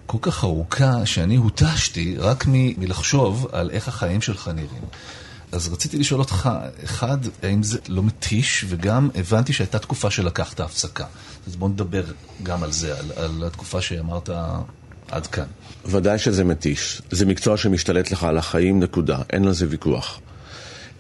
[0.06, 4.84] כל כך ארוכה שאני הותשתי רק מ- מלחשוב על איך החיים שלך נראים.
[5.52, 6.50] אז רציתי לשאול אותך,
[6.84, 11.06] אחד, האם זה לא מתיש, וגם הבנתי שהייתה תקופה שלקחת הפסקה.
[11.48, 12.04] אז בוא נדבר
[12.44, 14.30] גם על זה, על, על התקופה שאמרת
[15.12, 15.46] עד כאן.
[15.86, 17.02] ודאי שזה מתיש.
[17.12, 19.18] זה מקצוע שמשתלט לך על החיים, נקודה.
[19.30, 20.20] אין על זה ויכוח.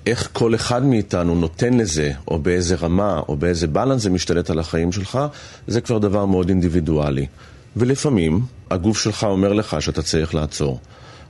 [0.05, 4.59] איך כל אחד מאיתנו נותן לזה, או באיזה רמה, או באיזה בלנס זה משתלט על
[4.59, 5.19] החיים שלך,
[5.67, 7.25] זה כבר דבר מאוד אינדיבידואלי.
[7.75, 8.41] ולפעמים,
[8.71, 10.79] הגוף שלך אומר לך שאתה צריך לעצור.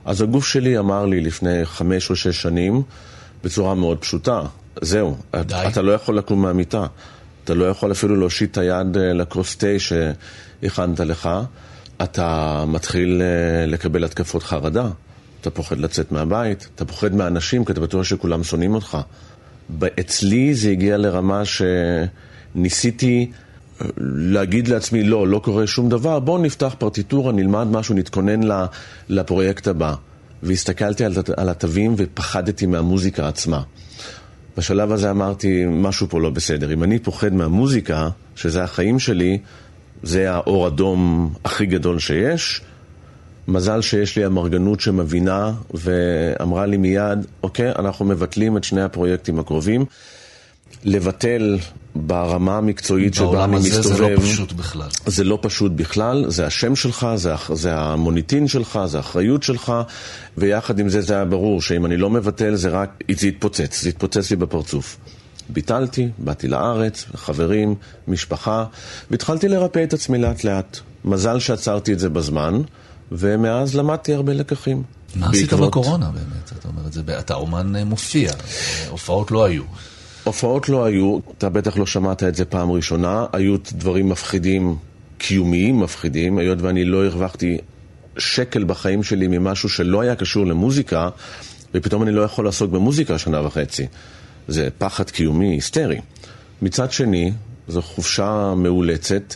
[0.04, 2.82] אז הגוף שלי אמר לי לפני חמש או שש שנים,
[3.44, 4.42] בצורה מאוד פשוטה,
[4.80, 5.54] זהו, די.
[5.68, 6.86] אתה לא יכול לקום מהמיטה.
[7.44, 11.28] אתה לא יכול אפילו להושיט את היד אה, לכוס תה שהכנת לך.
[12.02, 14.88] אתה מתחיל אה, לקבל התקפות חרדה.
[15.42, 18.98] אתה פוחד לצאת מהבית, אתה פוחד מהאנשים, כי אתה בטוח שכולם שונאים אותך.
[20.00, 21.42] אצלי זה הגיע לרמה
[22.54, 23.30] שניסיתי
[23.80, 28.40] אה, להגיד לעצמי, לא, לא קורה שום דבר, בואו נפתח פרטיטורה, נלמד משהו, נתכונן
[29.08, 29.94] לפרויקט הבא.
[30.42, 33.62] והסתכלתי על, על התווים ופחדתי מהמוזיקה עצמה.
[34.56, 36.72] בשלב הזה אמרתי, משהו פה לא בסדר.
[36.72, 39.38] אם אני פוחד מהמוזיקה, שזה החיים שלי,
[40.02, 42.60] זה האור אדום הכי גדול שיש.
[43.48, 49.84] מזל שיש לי אמרגנות שמבינה ואמרה לי מיד, אוקיי, אנחנו מבטלים את שני הפרויקטים הקרובים.
[50.84, 51.58] לבטל
[51.94, 53.98] ברמה המקצועית שבה בעולם אני הזה מסתובב.
[53.98, 54.88] זה לא פשוט בכלל.
[55.06, 59.72] זה לא פשוט בכלל, זה השם שלך, זה, זה המוניטין שלך, זה האחריות שלך,
[60.38, 63.88] ויחד עם זה זה היה ברור שאם אני לא מבטל זה רק, זה יתפוצץ, זה
[63.88, 64.96] יתפוצץ לי בפרצוף.
[65.48, 67.74] ביטלתי, באתי לארץ, חברים,
[68.08, 68.64] משפחה,
[69.10, 70.78] והתחלתי לרפא את עצמי לאט לאט.
[71.04, 72.62] מזל שעצרתי את זה בזמן,
[73.18, 74.82] ומאז למדתי הרבה לקחים.
[75.16, 76.52] מה עשית בעקבות- בקורונה באמת?
[76.58, 78.32] אתה אומר את זה, אתה אומן אה, מופיע,
[78.88, 79.62] הופעות לא היו.
[80.24, 84.76] הופעות לא היו, אתה בטח לא שמעת את זה פעם ראשונה, היו דברים מפחידים,
[85.18, 87.58] קיומיים מפחידים, היות ואני לא הרווחתי
[88.18, 91.08] שקל בחיים שלי ממשהו שלא היה קשור למוזיקה,
[91.74, 93.86] ופתאום אני לא יכול לעסוק במוזיקה שנה וחצי.
[94.48, 96.00] זה פחד קיומי היסטרי.
[96.62, 97.32] מצד שני,
[97.68, 99.34] זו חופשה מאולצת,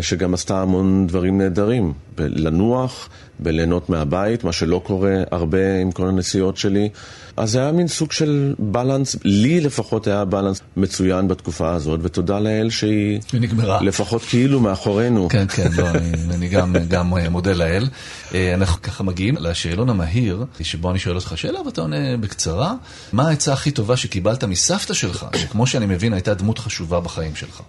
[0.00, 1.92] שגם עשתה המון דברים נהדרים.
[2.16, 3.08] בלנוח,
[3.38, 6.88] בליהנות מהבית, מה שלא קורה הרבה עם כל הנסיעות שלי.
[7.36, 12.38] אז זה היה מין סוג של בלנס, לי לפחות היה בלנס מצוין בתקופה הזאת, ותודה
[12.38, 13.82] לאל שהיא היא נגמרה.
[13.82, 15.28] לפחות כאילו מאחורינו.
[15.28, 17.88] כן, כן, לא, אני, אני גם, גם אה, מודה לאל.
[18.34, 22.74] אה, אנחנו ככה מגיעים לשאלון המהיר, שבו אני שואל אותך שאלה ואתה עונה בקצרה.
[23.12, 27.62] מה העצה הכי טובה שקיבלת מסבתא שלך, שכמו שאני מבין הייתה דמות חשובה בחיים שלך?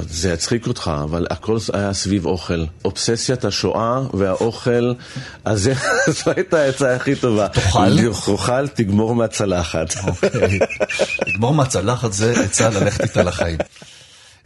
[0.00, 2.64] זה יצחיק אותך, אבל הכל היה סביב אוכל.
[2.84, 4.92] אובססיית השואה והאוכל,
[5.44, 5.70] אז
[6.24, 7.48] זו הייתה העצה הכי טובה.
[7.48, 8.10] תאכל?
[8.26, 9.94] תאכל, תגמור מהצלחת.
[10.06, 10.58] אוקיי.
[11.26, 13.58] לגמור מהצלחת זה עצה ללכת איתה לחיים.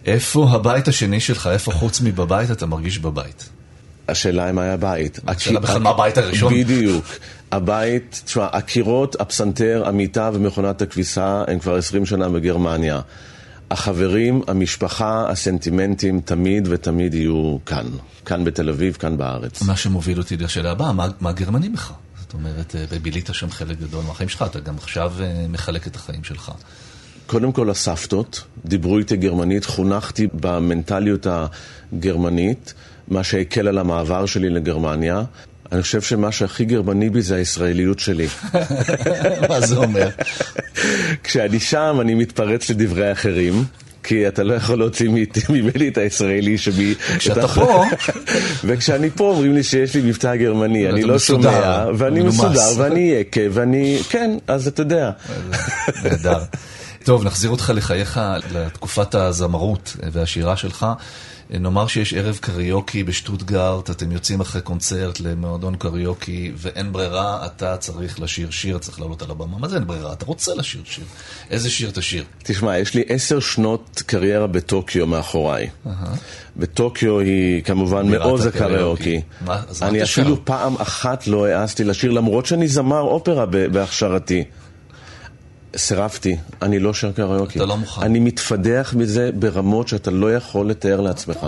[0.06, 3.48] איפה הבית השני שלך, איפה חוץ מבבית אתה מרגיש בבית?
[4.08, 5.20] השאלה אם היה בית.
[5.26, 6.54] השאלה בכלל מה הבית הראשון?
[6.54, 7.04] בדיוק.
[7.52, 13.00] הבית, תשמע, הקירות, הפסנתר, המיטה ומכונת הכביסה הם כבר 20 שנה בגרמניה.
[13.72, 17.86] החברים, המשפחה, הסנטימנטים תמיד ותמיד יהיו כאן.
[18.24, 19.62] כאן בתל אביב, כאן בארץ.
[19.62, 21.92] מה שמוביל אותי לשאלה הבאה, מה, מה גרמני בך?
[22.20, 25.96] זאת אומרת, אה, בילית שם חלק גדול מהחיים שלך, אתה גם עכשיו אה, מחלק את
[25.96, 26.52] החיים שלך.
[27.26, 32.74] קודם כל הסבתות, דיברו איתי גרמנית, חונכתי במנטליות הגרמנית,
[33.08, 35.22] מה שהקל על המעבר שלי לגרמניה.
[35.72, 38.26] אני חושב שמה שהכי גרמני בי זה הישראליות שלי.
[39.48, 40.08] מה זה אומר?
[41.24, 43.64] כשאני שם אני מתפרץ לדברי אחרים,
[44.02, 45.08] כי אתה לא יכול להוציא
[45.48, 46.94] ממני את הישראלי שמי...
[47.18, 47.84] כשאתה פה...
[48.64, 53.40] וכשאני פה אומרים לי שיש לי מבטא גרמני, אני לא שומע, ואני מסודר, ואני יקה,
[53.50, 53.98] ואני...
[54.08, 55.10] כן, אז אתה יודע.
[56.04, 56.38] נהדר.
[57.04, 58.20] טוב, נחזיר אותך לחייך
[58.52, 60.86] לתקופת הזמרות והשירה שלך.
[61.60, 68.20] נאמר שיש ערב קריוקי בשטוטגארט, אתם יוצאים אחרי קונצרט למועדון קריוקי, ואין ברירה, אתה צריך
[68.20, 69.58] לשיר שיר, צריך לעלות על הבמה.
[69.58, 70.12] מה זה אין ברירה?
[70.12, 71.04] אתה רוצה לשיר שיר.
[71.50, 72.24] איזה שיר תשיר?
[72.42, 75.70] תשמע, יש לי עשר שנות קריירה בטוקיו מאחוריי.
[76.56, 79.20] וטוקיו היא כמובן מעוז הקריוקי.
[79.82, 84.44] אני אפילו פעם אחת לא העזתי לשיר, למרות שאני זמר אופרה בהכשרתי.
[85.76, 87.58] סירבתי, אני לא שר קריוקי.
[87.58, 88.02] אתה לא מוכן.
[88.02, 91.46] אני מתפדח מזה ברמות שאתה לא יכול לתאר לעצמך.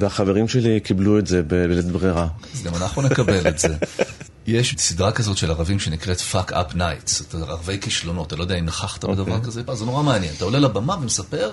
[0.00, 2.28] והחברים שלי קיבלו את זה בלית ברירה.
[2.54, 3.76] אז גם אנחנו נקבל את זה.
[4.46, 8.64] יש סדרה כזאת של ערבים שנקראת Fuck Up Nights, ערבי כישלונות, אתה לא יודע אם
[8.64, 9.46] נכחת בדבר אוקיי.
[9.46, 10.32] כזה, זה נורא מעניין.
[10.36, 11.50] אתה עולה לבמה ומספר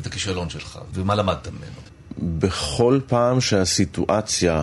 [0.00, 2.38] את הכישלון שלך, ומה למדת ממנו.
[2.38, 4.62] בכל פעם שהסיטואציה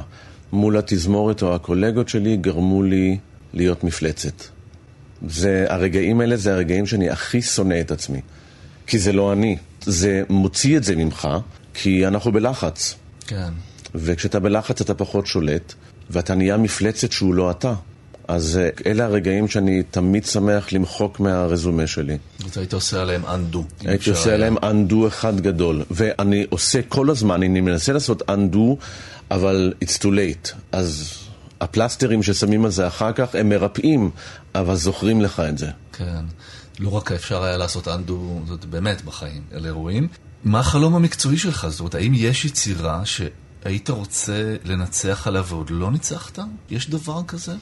[0.52, 3.18] מול התזמורת או הקולגות שלי גרמו לי
[3.54, 4.44] להיות מפלצת.
[5.28, 8.22] זה, הרגעים האלה זה הרגעים שאני הכי שונא את עצמי.
[8.88, 9.58] כי זה לא אני.
[9.82, 11.28] זה מוציא את זה ממך,
[11.74, 12.96] כי אנחנו בלחץ.
[13.28, 13.50] כן.
[13.96, 15.74] וכשאתה בלחץ אתה פחות שולט,
[16.10, 17.74] ואתה נהיה מפלצת שהוא לא אתה.
[18.28, 22.18] אז אה, אלה הרגעים שאני תמיד שמח למחוק מהרזומה שלי.
[22.46, 23.58] אז היית עושה עליהם undo.
[23.86, 25.84] הייתי עושה עליהם undo אחד גדול.
[25.92, 28.76] ואני עושה כל הזמן, אני מנסה לעשות undo,
[29.32, 30.54] אבל it's too late.
[30.72, 31.14] אז
[31.62, 34.12] הפלסטרים ששמים על זה אחר כך, הם מרפאים,
[34.56, 35.70] אבל זוכרים לך את זה.
[35.94, 36.26] כן.
[36.80, 40.08] לא רק אפשר היה לעשות אנדו, זאת באמת בחיים, על אירועים.
[40.44, 41.68] מה החלום המקצועי שלך?
[41.70, 46.40] זאת אומרת, האם יש יצירה שהיית רוצה לנצח עליה ועוד לא ניצחת?
[46.70, 47.54] יש דבר כזה?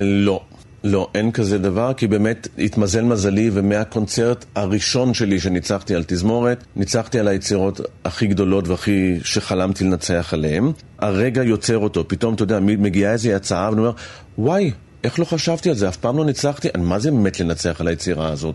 [0.00, 0.44] לא.
[0.84, 7.18] לא, אין כזה דבר, כי באמת התמזל מזלי, ומהקונצרט הראשון שלי שניצחתי על תזמורת, ניצחתי
[7.18, 10.72] על היצירות הכי גדולות והכי שחלמתי לנצח עליהן.
[10.98, 13.92] הרגע יוצר אותו, פתאום, אתה יודע, מגיעה איזו הצעה, ואני אומר,
[14.38, 14.70] וואי,
[15.04, 15.88] איך לא חשבתי על זה?
[15.88, 18.54] אף פעם לא ניצחתי, מה זה באמת לנצח על היצירה הזאת?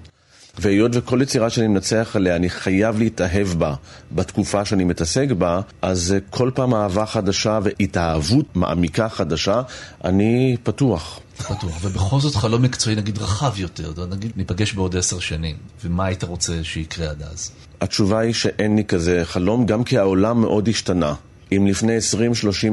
[0.60, 3.74] והיות וכל יצירה שאני מנצח עליה, אני חייב להתאהב בה
[4.12, 9.62] בתקופה שאני מתעסק בה, אז כל פעם אהבה חדשה והתאהבות מעמיקה חדשה,
[10.04, 11.20] אני פתוח.
[11.38, 16.24] פתוח, ובכל זאת חלום מקצועי נגיד רחב יותר, נגיד ניפגש בעוד עשר שנים, ומה היית
[16.24, 17.52] רוצה שיקרה עד אז?
[17.82, 21.14] התשובה היא שאין לי כזה חלום, גם כי העולם מאוד השתנה.
[21.52, 21.98] אם לפני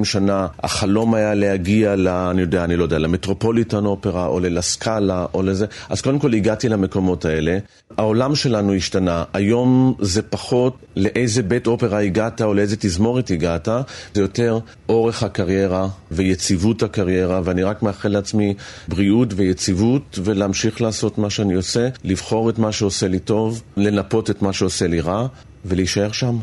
[0.01, 2.09] 20-30 שנה החלום היה להגיע ל...
[2.09, 6.69] אני יודע, אני לא יודע, למטרופוליטן אופרה או ללסקאלה או לזה, אז קודם כל הגעתי
[6.69, 7.59] למקומות האלה.
[7.99, 9.25] העולם שלנו השתנה.
[9.33, 13.69] היום זה פחות לאיזה בית אופרה הגעת או לאיזה תזמורת הגעת,
[14.15, 14.59] זה יותר
[14.89, 18.55] אורך הקריירה ויציבות הקריירה, ואני רק מאחל לעצמי
[18.89, 24.43] בריאות ויציבות ולהמשיך לעשות מה שאני עושה, לבחור את מה שעושה לי טוב, לנפות את
[24.43, 25.27] מה שעושה לי רע
[25.65, 26.39] ולהישאר שם.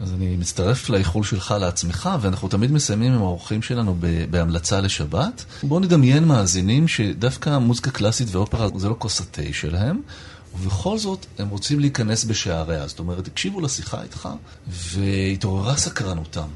[0.00, 3.96] אז אני מצטרף לאיחול שלך לעצמך, ואנחנו תמיד מסיימים עם האורחים שלנו
[4.30, 5.44] בהמלצה לשבת.
[5.62, 10.00] בואו נדמיין מאזינים שדווקא מוזיקה קלאסית ואופרה זה לא כוס התה שלהם,
[10.54, 12.86] ובכל זאת הם רוצים להיכנס בשעריה.
[12.86, 14.28] זאת אומרת, הקשיבו לשיחה איתך,
[14.68, 16.48] והתעוררה סקרנותם.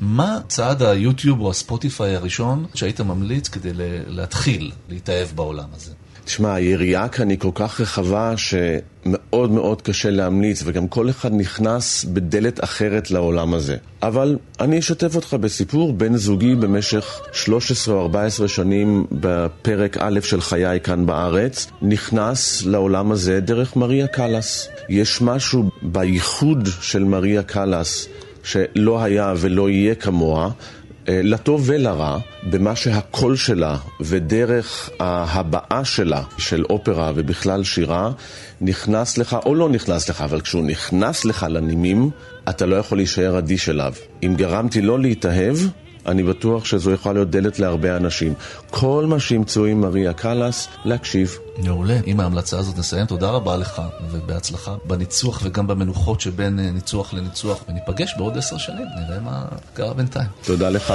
[0.00, 3.70] מה צעד היוטיוב או הספוטיפיי הראשון שהיית ממליץ כדי
[4.06, 5.92] להתחיל להתאהב בעולם הזה?
[6.30, 12.04] תשמע, היריעה כאן היא כל כך רחבה שמאוד מאוד קשה להמליץ, וגם כל אחד נכנס
[12.04, 13.76] בדלת אחרת לעולם הזה.
[14.02, 20.40] אבל אני אשתף אותך בסיפור בן זוגי במשך 13 או 14 שנים בפרק א' של
[20.40, 24.68] חיי כאן בארץ, נכנס לעולם הזה דרך מריה קלאס.
[24.88, 28.08] יש משהו בייחוד של מריה קלאס
[28.42, 30.50] שלא היה ולא יהיה כמוה.
[31.10, 32.18] אה, לטוב ולרע,
[32.50, 38.10] במה שהקול שלה ודרך ההבעה שלה של אופרה ובכלל שירה
[38.60, 42.10] נכנס לך, או לא נכנס לך, אבל כשהוא נכנס לך לנימים,
[42.48, 43.92] אתה לא יכול להישאר אדיש אליו.
[44.22, 45.56] אם גרמתי לא להתאהב,
[46.06, 48.34] אני בטוח שזו יכולה להיות דלת להרבה אנשים.
[48.70, 51.38] כל מה שימצאו עם מריה קלאס, להקשיב.
[51.64, 52.00] מעולה.
[52.06, 53.06] עם ההמלצה הזאת נסיים.
[53.06, 57.64] תודה רבה לך, ובהצלחה בניצוח וגם במנוחות שבין אה, ניצוח לניצוח.
[57.68, 59.44] וניפגש בעוד עשר שנים, נראה מה
[59.74, 60.28] קרה בינתיים.
[60.44, 60.94] תודה לך.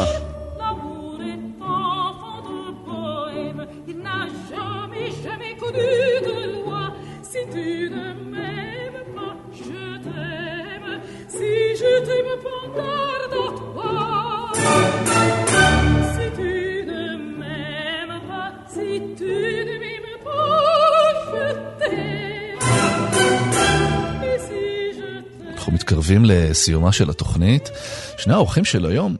[25.65, 27.69] אנחנו מתקרבים לסיומה של התוכנית.
[28.17, 29.15] שני האורחים של היום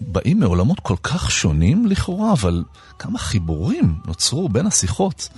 [0.00, 2.64] באים מעולמות כל כך שונים לכאורה, אבל
[2.98, 5.28] כמה חיבורים נוצרו בין השיחות.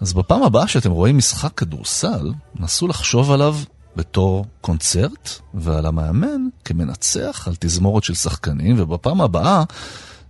[0.00, 3.56] אז בפעם הבאה שאתם רואים משחק כדורסל, נסו לחשוב עליו
[3.96, 9.64] בתור קונצרט, ועל המאמן כמנצח על תזמורת של שחקנים, ובפעם הבאה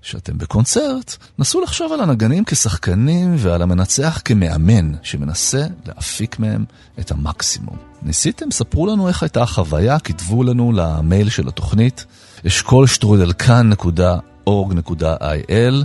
[0.05, 6.65] שאתם בקונצרט, נסו לחשוב על הנגנים כשחקנים ועל המנצח כמאמן, שמנסה להפיק מהם
[6.99, 7.77] את המקסימום.
[8.03, 8.51] ניסיתם?
[8.51, 12.05] ספרו לנו איך הייתה החוויה, כתבו לנו למייל של התוכנית,
[12.47, 15.85] אשכול שטרודלקן.org.il,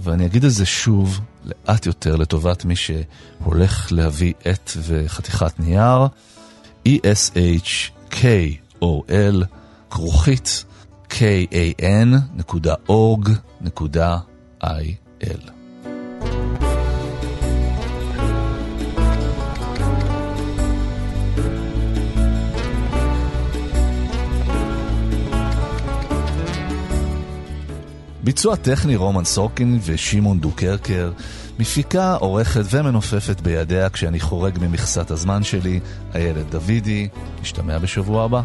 [0.00, 6.06] ואני אגיד את זה שוב, לאט יותר, לטובת מי שהולך להביא עט וחתיכת נייר,
[6.88, 9.44] e-s-h-k-o-l,
[9.90, 10.64] כרוכית
[11.08, 12.76] kan.org.il.
[28.26, 31.12] ביצוע טכני רומן סורקין ושמעון דוקרקר,
[31.58, 35.80] מפיקה, עורכת ומנופפת בידיה כשאני חורג ממכסת הזמן שלי,
[36.14, 37.08] איילת דוידי,
[37.42, 38.42] נשתמע בשבוע הבא.